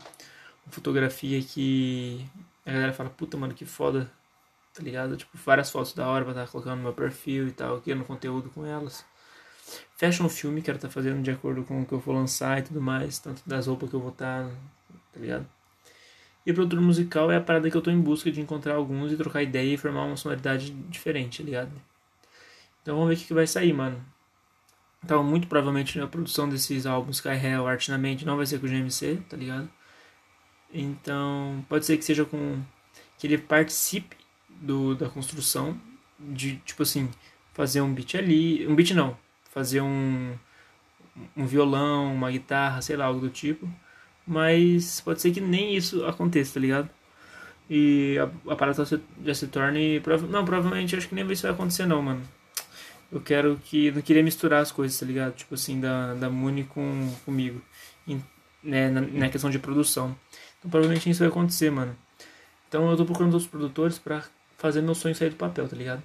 Uma 0.66 0.72
fotografia 0.72 1.42
que 1.42 2.25
a 2.66 2.72
galera 2.72 2.94
fala, 2.94 3.10
puta, 3.10 3.38
mano, 3.38 3.54
que 3.54 3.66
foda, 3.66 4.12
tá 4.74 4.84
ligado? 4.84 5.16
Tipo, 5.18 5.38
várias 5.38 5.72
fotos 5.72 5.94
da 5.94 6.08
hora 6.08 6.24
pra 6.24 6.34
estar 6.34 6.46
tá 6.46 6.51
colocando 6.51 6.78
no 6.78 6.84
meu 6.84 6.94
perfil 6.94 7.48
e 7.48 7.51
tal, 7.51 7.82
criando 7.82 8.04
conteúdo 8.04 8.50
com 8.50 8.66
elas. 8.66 9.06
Fashion 9.95 10.29
filme, 10.29 10.61
quero 10.61 10.77
estar 10.77 10.88
tá 10.88 10.93
fazendo 10.93 11.21
de 11.21 11.31
acordo 11.31 11.63
com 11.63 11.81
o 11.81 11.85
que 11.85 11.91
eu 11.91 12.01
for 12.01 12.13
lançar 12.13 12.59
e 12.59 12.63
tudo 12.63 12.81
mais, 12.81 13.19
tanto 13.19 13.41
das 13.45 13.67
roupas 13.67 13.89
que 13.89 13.95
eu 13.95 13.99
vou 13.99 14.11
estar, 14.11 14.45
tá, 14.45 14.51
tá 15.13 15.19
ligado? 15.19 15.47
E 16.45 16.53
produtor 16.53 16.81
musical 16.81 17.31
é 17.31 17.38
a 17.38 17.41
parada 17.41 17.69
que 17.69 17.77
eu 17.77 17.81
tô 17.81 17.91
em 17.91 17.99
busca 17.99 18.31
de 18.31 18.41
encontrar 18.41 18.75
alguns 18.75 19.11
e 19.11 19.17
trocar 19.17 19.43
ideia 19.43 19.73
e 19.73 19.77
formar 19.77 20.03
uma 20.05 20.17
sonoridade 20.17 20.71
diferente, 20.71 21.39
tá 21.39 21.43
ligado? 21.43 21.71
Então 22.81 22.95
vamos 22.95 23.09
ver 23.09 23.15
o 23.15 23.17
que, 23.19 23.27
que 23.27 23.33
vai 23.33 23.45
sair, 23.45 23.73
mano. 23.73 24.03
Então, 25.03 25.23
muito 25.23 25.47
provavelmente 25.47 25.99
a 25.99 26.07
produção 26.07 26.49
desses 26.49 26.85
álbuns 26.85 27.17
Sky 27.17 27.29
Hell, 27.29 27.67
Art 27.67 27.88
na 27.89 27.97
Mente 27.97 28.25
não 28.25 28.35
vai 28.38 28.45
ser 28.45 28.59
com 28.59 28.65
o 28.65 28.69
GMC, 28.69 29.21
tá 29.29 29.38
ligado? 29.38 29.69
Então, 30.73 31.65
pode 31.69 31.85
ser 31.85 31.97
que 31.97 32.05
seja 32.05 32.25
com. 32.25 32.61
que 33.17 33.27
ele 33.27 33.38
participe 33.38 34.17
do, 34.49 34.95
da 34.95 35.09
construção, 35.09 35.79
de 36.19 36.57
tipo 36.57 36.83
assim, 36.83 37.09
fazer 37.53 37.81
um 37.81 37.93
beat 37.93 38.15
ali. 38.15 38.67
Um 38.67 38.75
beat 38.75 38.91
não, 38.91 39.17
fazer 39.50 39.82
um, 39.82 40.34
um 41.36 41.46
violão, 41.46 42.13
uma 42.13 42.32
guitarra, 42.32 42.82
sei 42.82 42.96
lá, 42.96 43.06
algo 43.06 43.20
do 43.20 43.29
tipo. 43.29 43.70
Mas 44.25 45.01
pode 45.01 45.22
ser 45.22 45.32
que 45.32 45.41
nem 45.41 45.75
isso 45.75 46.06
aconteça, 46.06 46.53
tá 46.53 46.60
ligado? 46.60 46.89
E 47.70 48.18
a, 48.18 48.53
a 48.53 48.56
parada 48.56 48.84
já 49.24 49.34
se 49.34 49.48
torne. 49.48 50.01
Não, 50.29 50.46
provavelmente 50.46 50.96
acho 50.96 51.08
que 51.08 51.15
nem 51.15 51.29
isso 51.32 51.44
vai 51.44 51.51
acontecer, 51.51 51.86
não, 51.86 52.01
mano. 52.01 52.22
Eu 53.12 53.22
quero 53.22 53.60
que. 53.63 53.91
Não 53.91 54.01
queria 54.01 54.24
misturar 54.24 54.62
as 54.62 54.72
coisas, 54.72 55.00
tá 55.00 55.06
ligado? 55.06 55.34
Tipo 55.34 55.56
assim, 55.56 55.79
da, 55.79 56.13
da 56.13 56.29
Muni 56.29 56.63
com, 56.63 57.12
comigo. 57.25 57.62
Em, 58.08 58.24
né, 58.63 58.89
na, 58.89 59.01
na 59.01 59.29
questão 59.29 59.50
de 59.50 59.60
produção. 59.60 60.15
Então 60.60 60.70
provavelmente 60.70 61.10
isso 61.10 61.20
vai 61.20 61.29
acontecer, 61.29 61.72
mano. 61.72 61.96
Então 62.68 62.89
eu 62.89 62.98
tô 62.98 63.06
procurando 63.06 63.34
outros 63.34 63.50
produtores 63.50 63.98
pra 63.98 64.24
fazer 64.58 64.82
meu 64.82 64.94
sonho 64.94 65.15
sair 65.15 65.29
do 65.29 65.36
papel, 65.36 65.68
tá 65.68 65.75
ligado? 65.75 66.03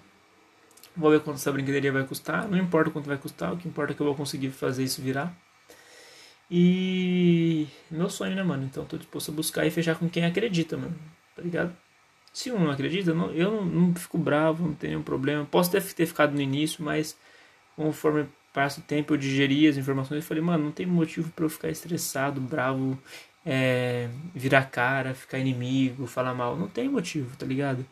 Vou 0.97 1.11
ver 1.11 1.21
quanto 1.21 1.37
essa 1.37 1.51
brincadeira 1.53 1.93
vai 1.93 2.05
custar. 2.05 2.49
Não 2.49 2.59
importa 2.59 2.91
quanto 2.91 3.07
vai 3.07 3.19
custar, 3.19 3.53
o 3.53 3.57
que 3.57 3.69
importa 3.69 3.93
é 3.93 3.97
que 3.97 4.01
eu 4.01 4.07
vou 4.07 4.15
conseguir 4.15 4.51
fazer 4.51 4.85
isso 4.85 5.03
virar. 5.03 5.35
E 6.51 7.67
meu 7.91 8.09
sonho, 8.09 8.37
né, 8.37 8.43
mano? 8.43 8.65
Então 8.65 8.85
tô 8.85 8.97
disposto 8.97 9.31
a 9.31 9.35
buscar 9.35 9.67
e 9.67 9.71
fechar 9.71 9.97
com 9.97 10.09
quem 10.09 10.25
acredita, 10.25 10.77
mano. 10.77 10.95
Tá 11.35 11.43
ligado? 11.43 11.75
Se 12.33 12.51
um 12.51 12.59
não 12.59 12.71
acredita, 12.71 13.15
não, 13.15 13.31
eu 13.33 13.51
não, 13.51 13.65
não 13.65 13.95
fico 13.95 14.19
bravo, 14.19 14.67
não 14.67 14.75
tenho 14.75 14.93
nenhum 14.93 15.03
problema. 15.03 15.45
Posso 15.47 15.71
ter, 15.71 15.83
ter 15.83 16.07
ficado 16.07 16.33
no 16.35 16.41
início, 16.41 16.85
mas 16.85 17.17
conforme 17.77 18.27
passa 18.53 18.81
o 18.81 18.83
tempo 18.85 19.15
eu 19.15 19.19
digeri 19.19 19.67
as 19.67 19.77
informações 19.77 20.25
e 20.25 20.27
falei, 20.27 20.43
mano, 20.43 20.65
não 20.65 20.73
tem 20.73 20.87
motivo 20.87 21.31
para 21.31 21.45
eu 21.45 21.49
ficar 21.49 21.71
estressado, 21.71 22.41
bravo, 22.41 22.99
é, 23.45 24.09
virar 24.35 24.65
cara, 24.71 25.15
ficar 25.15 25.39
inimigo, 25.39 26.07
falar 26.07 26.35
mal. 26.35 26.57
Não 26.57 26.69
tem 26.69 26.89
motivo, 26.89 27.37
tá 27.37 27.47
ligado? 27.47 27.85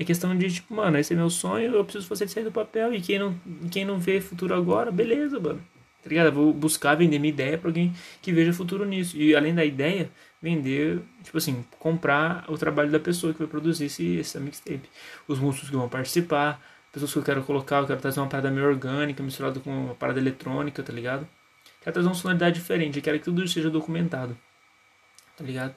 É 0.00 0.04
questão 0.04 0.34
de, 0.34 0.50
tipo, 0.50 0.74
mano, 0.74 0.96
esse 0.96 1.12
é 1.12 1.16
meu 1.16 1.28
sonho, 1.28 1.74
eu 1.74 1.84
preciso 1.84 2.06
fazer 2.06 2.24
ele 2.24 2.30
sair 2.30 2.44
do 2.44 2.50
papel. 2.50 2.94
E 2.94 3.02
quem 3.02 3.18
não, 3.18 3.38
quem 3.70 3.84
não 3.84 3.98
vê 3.98 4.18
futuro 4.18 4.54
agora, 4.54 4.90
beleza, 4.90 5.38
mano. 5.38 5.62
Tá 6.02 6.08
ligado? 6.08 6.28
Eu 6.28 6.32
vou 6.32 6.54
buscar 6.54 6.94
vender 6.94 7.18
minha 7.18 7.30
ideia 7.30 7.58
pra 7.58 7.68
alguém 7.68 7.92
que 8.22 8.32
veja 8.32 8.50
futuro 8.50 8.86
nisso. 8.86 9.14
E 9.18 9.36
além 9.36 9.54
da 9.54 9.62
ideia, 9.62 10.10
vender, 10.40 11.02
tipo 11.22 11.36
assim, 11.36 11.62
comprar 11.78 12.46
o 12.48 12.56
trabalho 12.56 12.90
da 12.90 12.98
pessoa 12.98 13.34
que 13.34 13.40
vai 13.40 13.46
produzir 13.46 13.84
esse, 13.84 14.16
esse 14.16 14.40
mixtape. 14.40 14.88
Os 15.28 15.38
músicos 15.38 15.68
que 15.68 15.76
vão 15.76 15.86
participar, 15.86 16.58
pessoas 16.90 17.12
que 17.12 17.18
eu 17.18 17.22
quero 17.22 17.42
colocar, 17.42 17.80
eu 17.80 17.86
quero 17.86 18.00
trazer 18.00 18.20
uma 18.20 18.26
parada 18.26 18.50
meio 18.50 18.66
orgânica, 18.68 19.22
misturada 19.22 19.60
com 19.60 19.70
uma 19.70 19.94
parada 19.94 20.18
eletrônica, 20.18 20.82
tá 20.82 20.94
ligado? 20.94 21.28
Quero 21.82 21.92
trazer 21.92 22.08
uma 22.08 22.14
sonoridade 22.14 22.58
diferente, 22.58 22.96
eu 22.96 23.02
quero 23.02 23.18
que 23.18 23.24
tudo 23.26 23.46
seja 23.46 23.68
documentado, 23.68 24.34
tá 25.36 25.44
ligado? 25.44 25.74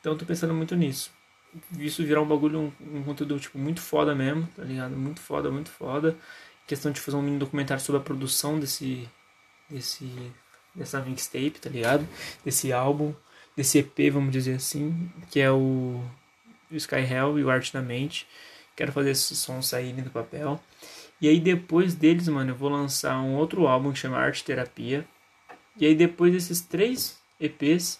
Então 0.00 0.12
eu 0.12 0.18
tô 0.18 0.24
pensando 0.24 0.54
muito 0.54 0.76
nisso. 0.76 1.10
Isso 1.78 2.04
virar 2.04 2.20
um 2.22 2.26
bagulho, 2.26 2.72
um, 2.80 2.98
um 2.98 3.02
conteúdo, 3.02 3.38
tipo, 3.38 3.58
muito 3.58 3.80
foda 3.80 4.14
mesmo, 4.14 4.46
tá 4.56 4.62
ligado? 4.62 4.96
Muito 4.96 5.20
foda, 5.20 5.50
muito 5.50 5.70
foda. 5.70 6.16
Questão 6.66 6.90
de 6.90 7.00
fazer 7.00 7.16
um 7.16 7.22
mini 7.22 7.38
documentário 7.38 7.82
sobre 7.82 8.00
a 8.00 8.04
produção 8.04 8.58
desse, 8.58 9.08
desse, 9.70 10.10
dessa 10.74 11.00
mixtape, 11.00 11.58
tá 11.60 11.70
ligado? 11.70 12.06
Desse 12.44 12.72
álbum 12.72 13.14
desse 13.56 13.78
EP, 13.78 14.12
vamos 14.12 14.30
dizer 14.30 14.56
assim, 14.56 15.10
que 15.30 15.40
é 15.40 15.50
o, 15.50 16.02
o 16.70 16.76
Sky 16.76 16.96
Hell 16.96 17.38
e 17.38 17.44
o 17.44 17.50
Arte 17.50 17.72
da 17.72 17.80
Mente. 17.80 18.28
Quero 18.76 18.92
fazer 18.92 19.10
esses 19.10 19.38
sons 19.38 19.68
saírem 19.68 20.04
do 20.04 20.10
papel. 20.10 20.60
E 21.20 21.28
aí 21.28 21.40
depois 21.40 21.94
deles, 21.94 22.28
mano, 22.28 22.50
eu 22.50 22.54
vou 22.54 22.68
lançar 22.68 23.18
um 23.22 23.34
outro 23.36 23.66
álbum 23.66 23.90
que 23.92 23.98
chama 23.98 24.18
Arte 24.18 24.44
Terapia. 24.44 25.08
E 25.78 25.86
aí 25.86 25.94
depois 25.94 26.32
desses 26.32 26.60
três 26.60 27.18
EPs, 27.40 27.98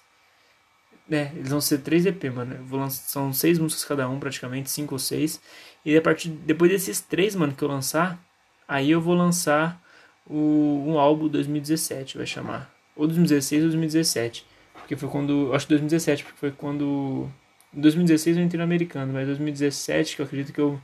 né, 1.08 1.32
eles 1.34 1.50
vão 1.50 1.60
ser 1.60 1.78
três 1.78 2.04
EP, 2.06 2.24
mano. 2.24 2.56
Lançar, 2.70 3.02
são 3.08 3.32
seis 3.32 3.58
músicas 3.58 3.84
cada 3.84 4.08
um, 4.08 4.18
praticamente, 4.18 4.70
cinco 4.70 4.94
ou 4.94 4.98
seis. 4.98 5.40
E 5.84 5.96
a 5.96 6.02
partir 6.02 6.28
depois 6.28 6.70
desses 6.70 7.00
três, 7.00 7.34
mano, 7.34 7.54
que 7.54 7.62
eu 7.62 7.68
lançar, 7.68 8.20
aí 8.66 8.90
eu 8.90 9.00
vou 9.00 9.14
lançar 9.14 9.80
o, 10.26 10.84
um 10.86 10.98
álbum 10.98 11.28
2017, 11.28 12.16
vai 12.16 12.26
chamar. 12.26 12.74
Ou 12.96 13.06
2016 13.06 13.62
ou 13.62 13.68
2017. 13.68 14.46
Porque 14.74 14.96
foi 14.96 15.08
quando. 15.08 15.52
Acho 15.54 15.66
que 15.66 15.70
2017, 15.70 16.24
porque 16.24 16.38
foi 16.38 16.50
quando. 16.50 17.30
Em 17.74 17.80
2016 17.80 18.36
eu 18.36 18.42
entrei 18.42 18.58
no 18.58 18.64
americano, 18.64 19.12
mas 19.12 19.26
2017 19.26 20.16
que 20.16 20.22
eu 20.22 20.26
acredito 20.26 20.52
que 20.52 20.60
eu. 20.60 20.80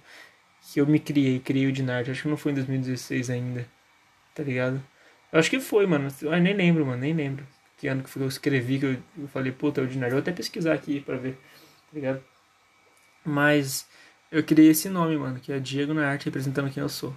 Que 0.73 0.81
eu 0.81 0.87
me 0.87 1.00
criei, 1.00 1.41
criei 1.41 1.67
o 1.67 1.73
Dinard. 1.73 2.11
Acho 2.11 2.23
que 2.23 2.29
não 2.29 2.37
foi 2.37 2.52
em 2.52 2.55
2016 2.57 3.31
ainda. 3.31 3.67
Tá 4.35 4.43
ligado? 4.43 4.83
Eu 5.33 5.38
acho 5.38 5.50
que 5.50 5.61
foi, 5.61 5.87
mano. 5.87 6.09
Eu 6.21 6.31
nem 6.41 6.55
lembro, 6.55 6.87
mano. 6.87 7.00
Nem 7.00 7.12
lembro. 7.14 7.47
Que 7.83 7.89
ano 7.89 8.05
que 8.05 8.17
eu 8.17 8.29
escrevi 8.29 8.79
que 8.79 8.87
eu, 8.87 8.97
eu 9.19 9.27
falei, 9.27 9.51
puta, 9.51 9.81
é 9.81 9.85
o 9.85 9.89
Dinard. 9.89 10.12
Eu 10.12 10.21
até 10.21 10.31
pesquisar 10.31 10.73
aqui 10.73 11.01
pra 11.01 11.17
ver. 11.17 11.33
Tá 11.33 11.95
ligado? 11.95 12.23
Mas 13.25 13.89
eu 14.31 14.41
criei 14.45 14.71
esse 14.71 14.89
nome, 14.89 15.17
mano, 15.17 15.41
que 15.41 15.53
é 15.53 15.59
Diego 15.59 15.93
na 15.93 16.07
arte 16.07 16.27
representando 16.27 16.71
quem 16.71 16.81
eu 16.81 16.89
sou. 16.89 17.12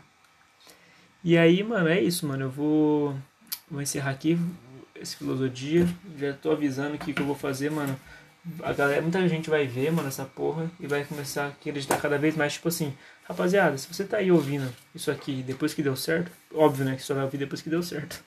E 1.23 1.37
aí, 1.37 1.61
mano, 1.61 1.87
é 1.87 2.01
isso, 2.01 2.25
mano. 2.25 2.45
Eu 2.45 2.49
vou, 2.49 3.15
vou 3.69 3.79
encerrar 3.79 4.09
aqui 4.09 4.39
esse 4.95 5.17
filosofia. 5.17 5.87
Já 6.17 6.33
tô 6.33 6.49
avisando 6.49 6.95
aqui 6.95 7.13
que 7.13 7.21
eu 7.21 7.27
vou 7.27 7.35
fazer, 7.35 7.69
mano. 7.69 7.95
A 8.63 8.73
galera, 8.73 9.03
muita 9.03 9.29
gente 9.29 9.51
vai 9.51 9.67
ver, 9.67 9.91
mano, 9.91 10.07
essa 10.07 10.25
porra 10.25 10.67
e 10.79 10.87
vai 10.87 11.05
começar 11.05 11.45
a 11.45 11.47
acreditar 11.49 12.01
cada 12.01 12.17
vez 12.17 12.35
mais, 12.35 12.53
tipo 12.53 12.69
assim, 12.69 12.91
rapaziada, 13.25 13.77
se 13.77 13.91
você 13.91 14.03
tá 14.03 14.17
aí 14.17 14.31
ouvindo 14.31 14.71
isso 14.95 15.11
aqui 15.11 15.43
depois 15.43 15.75
que 15.75 15.83
deu 15.83 15.95
certo, 15.95 16.31
óbvio, 16.53 16.85
né, 16.85 16.95
que 16.95 17.01
só 17.01 17.15
vai 17.15 17.23
ouvir 17.23 17.37
depois 17.37 17.61
que 17.61 17.69
deu 17.71 17.81
certo. 17.81 18.23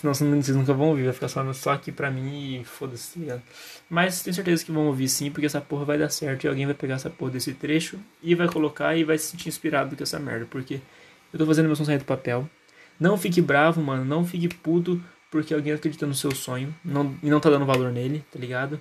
Senão 0.00 0.14
vocês 0.14 0.56
nunca 0.56 0.72
vão 0.72 0.88
ouvir, 0.88 1.04
vai 1.04 1.12
ficar 1.12 1.28
só, 1.28 1.52
só 1.52 1.72
aqui 1.72 1.92
pra 1.92 2.10
mim 2.10 2.58
e 2.58 2.64
foda-se, 2.64 3.20
tá? 3.20 3.38
Mas 3.90 4.22
tenho 4.22 4.32
certeza 4.32 4.64
que 4.64 4.72
vão 4.72 4.86
ouvir 4.86 5.06
sim, 5.10 5.30
porque 5.30 5.44
essa 5.44 5.60
porra 5.60 5.84
vai 5.84 5.98
dar 5.98 6.08
certo 6.08 6.44
e 6.44 6.48
alguém 6.48 6.64
vai 6.64 6.74
pegar 6.74 6.94
essa 6.94 7.10
porra 7.10 7.32
desse 7.32 7.52
trecho 7.52 7.98
e 8.22 8.34
vai 8.34 8.48
colocar 8.48 8.96
e 8.96 9.04
vai 9.04 9.18
se 9.18 9.26
sentir 9.26 9.50
inspirado 9.50 9.94
com 9.94 10.02
essa 10.02 10.18
merda, 10.18 10.46
porque 10.48 10.80
eu 11.30 11.38
tô 11.38 11.44
fazendo 11.44 11.66
meu 11.66 11.76
som 11.76 11.84
sair 11.84 11.98
do 11.98 12.06
papel. 12.06 12.48
Não 12.98 13.18
fique 13.18 13.42
bravo, 13.42 13.82
mano, 13.82 14.02
não 14.02 14.24
fique 14.24 14.48
puto 14.48 14.98
porque 15.30 15.52
alguém 15.52 15.74
acredita 15.74 16.06
no 16.06 16.14
seu 16.14 16.34
sonho 16.34 16.74
não, 16.82 17.14
e 17.22 17.28
não 17.28 17.38
tá 17.38 17.50
dando 17.50 17.66
valor 17.66 17.92
nele, 17.92 18.24
tá 18.32 18.38
ligado? 18.38 18.80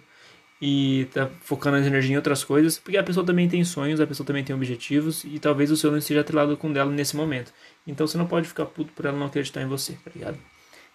E 0.62 1.06
tá 1.14 1.30
focando 1.42 1.76
as 1.76 1.86
energias 1.86 2.14
em 2.14 2.16
outras 2.16 2.46
coisas, 2.46 2.80
porque 2.80 2.98
a 2.98 3.04
pessoa 3.04 3.26
também 3.26 3.50
tem 3.50 3.62
sonhos, 3.66 4.00
a 4.00 4.08
pessoa 4.08 4.26
também 4.26 4.46
tem 4.46 4.56
objetivos 4.56 5.26
e 5.26 5.38
talvez 5.38 5.70
o 5.70 5.76
seu 5.76 5.92
não 5.92 5.98
esteja 5.98 6.22
atrelado 6.22 6.56
com 6.56 6.72
dela 6.72 6.90
nesse 6.90 7.18
momento. 7.18 7.52
Então 7.86 8.08
você 8.08 8.18
não 8.18 8.26
pode 8.26 8.48
ficar 8.48 8.68
puto 8.68 8.94
por 8.94 9.06
ela 9.06 9.18
não 9.18 9.26
acreditar 9.26 9.62
em 9.62 9.68
você, 9.68 9.98
tá 10.02 10.12
ligado? 10.16 10.38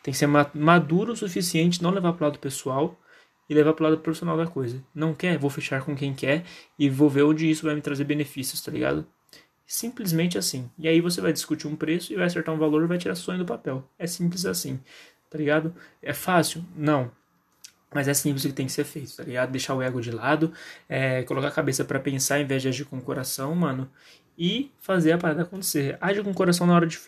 Tem 0.05 0.13
que 0.13 0.19
ser 0.19 0.29
maduro 0.29 1.15
o 1.15 1.17
suficiente, 1.17 1.83
não 1.83 1.91
levar 1.91 2.13
pro 2.13 2.27
lado 2.27 2.39
pessoal 2.39 2.97
e 3.51 3.55
levar 3.55 3.73
pro 3.73 3.85
lado 3.85 3.99
profissional 3.99 4.37
da 4.37 4.47
coisa. 4.47 4.81
Não 4.95 5.13
quer? 5.15 5.37
Vou 5.37 5.51
fechar 5.51 5.83
com 5.83 5.97
quem 5.97 6.15
quer 6.15 6.45
e 6.79 6.89
vou 6.89 7.11
ver 7.11 7.25
onde 7.25 7.51
isso 7.51 7.67
vai 7.67 7.75
me 7.75 7.81
trazer 7.81 8.05
benefícios, 8.05 8.61
tá 8.61 8.71
ligado? 8.71 9.05
Simplesmente 9.67 10.39
assim. 10.39 10.71
E 10.79 10.87
aí 10.87 11.01
você 11.01 11.21
vai 11.21 11.33
discutir 11.33 11.67
um 11.67 11.75
preço 11.75 12.13
e 12.13 12.17
vai 12.17 12.27
acertar 12.27 12.55
um 12.55 12.59
valor 12.59 12.85
e 12.85 12.87
vai 12.87 12.99
tirar 12.99 13.17
sonho 13.17 13.39
do 13.39 13.45
papel. 13.45 13.83
É 13.99 14.07
simples 14.07 14.47
assim 14.47 14.79
tá 15.35 15.39
ligado? 15.39 15.75
É 16.01 16.13
fácil? 16.13 16.65
Não. 16.77 17.11
Mas 17.93 18.07
é 18.07 18.15
simples 18.15 18.45
o 18.45 18.49
que 18.49 18.55
tem 18.55 18.67
que 18.67 18.73
ser 18.73 18.85
feito, 18.85 19.17
tá 19.17 19.25
ligado? 19.25 19.51
Deixar 19.51 19.75
o 19.75 19.83
ego 19.83 20.01
de 20.01 20.13
lado, 20.13 20.53
é, 20.89 21.25
colocar 21.25 21.49
a 21.49 21.51
cabeça 21.51 21.85
para 21.85 21.99
pensar 21.99 22.39
em 22.39 22.47
vez 22.47 22.63
de 22.63 22.69
agir 22.69 22.85
com 22.85 22.99
o 22.99 23.03
coração, 23.03 23.53
mano. 23.53 23.91
E 24.39 24.71
fazer 24.79 25.11
a 25.11 25.19
parada 25.19 25.43
acontecer. 25.43 25.99
Age 26.01 26.23
com 26.23 26.31
o 26.31 26.35
coração 26.35 26.69
na 26.69 26.75
hora 26.75 26.87
de 26.87 27.01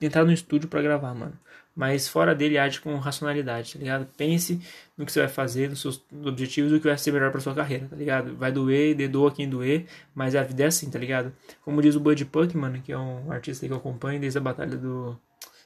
entrar 0.00 0.24
no 0.24 0.32
estúdio 0.32 0.68
para 0.68 0.80
gravar, 0.80 1.12
mano. 1.12 1.36
Mas 1.74 2.06
fora 2.06 2.34
dele, 2.34 2.58
age 2.58 2.80
com 2.80 2.94
racionalidade, 2.96 3.72
tá 3.72 3.78
ligado? 3.78 4.06
Pense 4.16 4.60
no 4.96 5.06
que 5.06 5.12
você 5.12 5.20
vai 5.20 5.28
fazer, 5.28 5.70
nos 5.70 5.80
seus 5.80 6.04
objetivos 6.24 6.70
o 6.72 6.78
que 6.78 6.86
vai 6.86 6.98
ser 6.98 7.12
melhor 7.12 7.30
pra 7.30 7.40
sua 7.40 7.54
carreira, 7.54 7.86
tá 7.88 7.96
ligado? 7.96 8.36
Vai 8.36 8.52
doer, 8.52 8.94
de 8.94 9.08
doa 9.08 9.32
quem 9.32 9.48
doer, 9.48 9.86
mas 10.14 10.34
a 10.34 10.42
vida 10.42 10.64
é 10.64 10.66
assim, 10.66 10.90
tá 10.90 10.98
ligado? 10.98 11.32
Como 11.64 11.80
diz 11.80 11.94
o 11.96 12.00
Bud 12.00 12.24
Punk, 12.26 12.56
mano, 12.56 12.80
que 12.82 12.92
é 12.92 12.98
um 12.98 13.32
artista 13.32 13.66
que 13.66 13.72
eu 13.72 13.76
acompanho 13.78 14.20
desde 14.20 14.38
a 14.38 14.42
batalha 14.42 14.76
do 14.76 15.18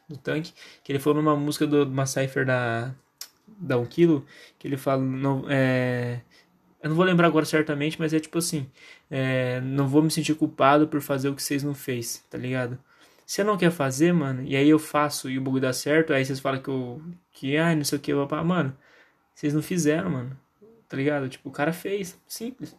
do 0.09 0.17
tanque, 0.17 0.53
que 0.85 0.93
ele 0.93 0.99
falou 0.99 1.23
numa 1.23 1.37
música 1.37 1.67
do, 1.67 1.85
de 1.85 1.91
uma 1.91 2.07
cipher 2.07 2.47
da, 2.47 2.95
da 3.47 3.79
1 3.79 3.87
kg, 3.87 4.23
que 4.59 4.69
ele 4.69 4.77
fala, 4.77 5.03
não, 5.03 5.45
é, 5.49 6.21
eu 6.83 6.89
não 6.89 6.97
vou 6.97 7.05
lembrar 7.05 7.27
agora 7.27 7.45
certamente, 7.45 7.99
mas 7.99 8.13
é 8.15 8.21
tipo 8.21 8.39
assim, 8.39 8.67
é, 9.11 9.61
não 9.61 9.89
vou 9.89 10.03
me 10.03 10.11
sentir 10.11 10.35
culpado 10.35 10.87
por 10.87 11.01
fazer 11.01 11.29
o 11.29 11.35
que 11.35 11.43
vocês 11.43 11.63
não 11.63 11.75
fez, 11.75 12.25
tá 12.31 12.39
ligado? 12.39 12.79
Você 13.27 13.43
não 13.43 13.57
quer 13.59 13.73
fazer, 13.73 14.13
mano, 14.13 14.43
e 14.45 14.57
aí 14.57 14.69
eu 14.69 14.79
faço 14.79 15.29
e 15.29 15.37
o 15.37 15.41
bagulho 15.41 15.63
dá 15.63 15.73
certo, 15.73 16.13
aí 16.13 16.25
vocês 16.25 16.39
falam 16.39 16.63
que 16.63 16.69
eu, 16.69 17.03
que, 17.33 17.57
ai, 17.57 17.75
não 17.75 17.85
sei 17.85 17.99
o 17.99 18.01
que, 18.01 18.13
eu, 18.13 18.29
mano, 18.45 18.77
vocês 19.35 19.53
não 19.53 19.61
fizeram, 19.63 20.11
mano, 20.11 20.41
tá 20.89 20.97
ligado? 20.97 21.29
Tipo, 21.29 21.49
o 21.49 21.53
cara 21.53 21.73
fez, 21.73 22.17
simples. 22.27 22.77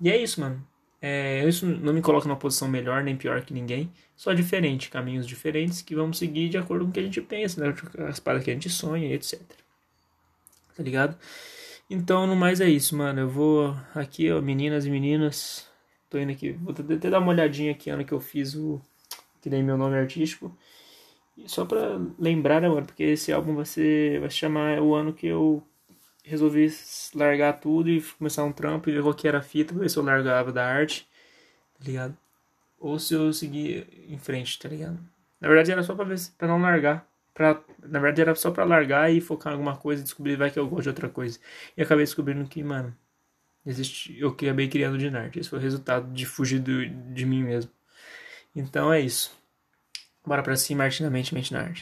E 0.00 0.10
é 0.10 0.16
isso, 0.16 0.40
mano. 0.40 0.64
É, 1.00 1.46
isso 1.48 1.64
não 1.64 1.94
me 1.94 2.02
coloca 2.02 2.26
numa 2.28 2.36
posição 2.36 2.68
melhor 2.68 3.02
nem 3.02 3.16
pior 3.16 3.42
que 3.42 3.54
ninguém, 3.54 3.90
só 4.16 4.32
diferente, 4.34 4.90
caminhos 4.90 5.26
diferentes 5.26 5.80
que 5.80 5.94
vamos 5.94 6.18
seguir 6.18 6.48
de 6.48 6.58
acordo 6.58 6.84
com 6.84 6.90
o 6.90 6.92
que 6.92 7.00
a 7.00 7.04
gente 7.04 7.20
pensa, 7.22 7.60
né? 7.60 7.74
as 8.08 8.20
paradas 8.20 8.44
que 8.44 8.50
a 8.50 8.54
gente 8.54 8.68
sonha, 8.68 9.14
etc. 9.14 9.40
Tá 10.76 10.82
ligado? 10.82 11.16
Então, 11.88 12.26
no 12.26 12.36
mais 12.36 12.60
é 12.60 12.68
isso, 12.68 12.96
mano. 12.96 13.20
Eu 13.20 13.28
vou 13.28 13.74
aqui, 13.94 14.30
ó, 14.30 14.42
meninas 14.42 14.84
e 14.86 14.90
meninas. 14.90 15.66
Tô 16.10 16.18
indo 16.18 16.32
aqui, 16.32 16.52
vou 16.52 16.72
até 16.72 17.10
dar 17.10 17.20
uma 17.20 17.30
olhadinha 17.30 17.72
aqui 17.72 17.90
ano 17.90 18.04
que 18.04 18.12
eu 18.12 18.20
fiz 18.20 18.54
o, 18.54 18.80
que 19.40 19.50
nem 19.50 19.62
meu 19.62 19.76
nome 19.76 19.96
artístico. 19.96 20.56
E 21.36 21.48
só 21.48 21.64
pra 21.64 22.00
lembrar, 22.18 22.62
mano? 22.62 22.86
Porque 22.86 23.02
esse 23.04 23.32
álbum 23.32 23.54
vai, 23.54 23.64
ser, 23.64 24.20
vai 24.20 24.30
se 24.30 24.36
chamar 24.36 24.80
o 24.80 24.94
ano 24.94 25.12
que 25.12 25.26
eu 25.26 25.62
resolvi 26.24 26.70
largar 27.14 27.54
tudo 27.60 27.88
e 27.88 28.02
começar 28.02 28.44
um 28.44 28.52
trampo 28.52 28.90
e 28.90 28.92
ver 28.92 29.02
qual 29.02 29.14
que 29.14 29.28
era 29.28 29.38
a 29.38 29.42
fita, 29.42 29.72
pra 29.72 29.82
ver 29.82 29.88
se 29.90 29.96
eu 29.96 30.04
largava 30.04 30.52
da 30.52 30.66
arte, 30.66 31.08
tá 31.78 31.84
ligado? 31.84 32.16
Ou 32.78 32.98
se 32.98 33.14
eu 33.14 33.32
seguir 33.32 33.86
em 34.08 34.18
frente, 34.18 34.58
tá 34.58 34.68
ligado? 34.68 34.98
Na 35.40 35.48
verdade 35.48 35.72
era 35.72 35.82
só 35.82 35.94
pra 35.94 36.04
ver 36.04 36.18
não 36.42 36.60
largar. 36.60 37.06
Pra, 37.34 37.60
na 37.82 38.00
verdade 38.00 38.22
era 38.22 38.34
só 38.34 38.50
pra 38.50 38.64
largar 38.64 39.12
e 39.12 39.20
focar 39.20 39.52
em 39.52 39.56
alguma 39.56 39.76
coisa, 39.76 40.02
descobrir 40.02 40.36
vai 40.36 40.50
que 40.50 40.58
eu 40.58 40.68
gosto 40.68 40.84
de 40.84 40.88
outra 40.90 41.08
coisa. 41.08 41.38
E 41.76 41.82
acabei 41.82 42.04
descobrindo 42.04 42.44
que, 42.48 42.62
mano, 42.62 42.94
existe, 43.64 44.18
eu 44.18 44.30
acabei 44.30 44.68
criando 44.68 44.98
de 44.98 45.08
arte. 45.08 45.38
Esse 45.38 45.48
foi 45.48 45.58
o 45.58 45.62
resultado 45.62 46.12
de 46.12 46.26
fugir 46.26 46.60
do, 46.60 46.86
de 47.14 47.24
mim 47.26 47.44
mesmo. 47.44 47.70
Então 48.54 48.92
é 48.92 49.00
isso. 49.00 49.30
Bora 50.26 50.42
pra 50.42 50.56
cima, 50.56 50.84
arte 50.84 51.02
na 51.02 51.10
mente, 51.10 51.34
mente 51.34 51.52
na 51.52 51.62
arte. 51.62 51.76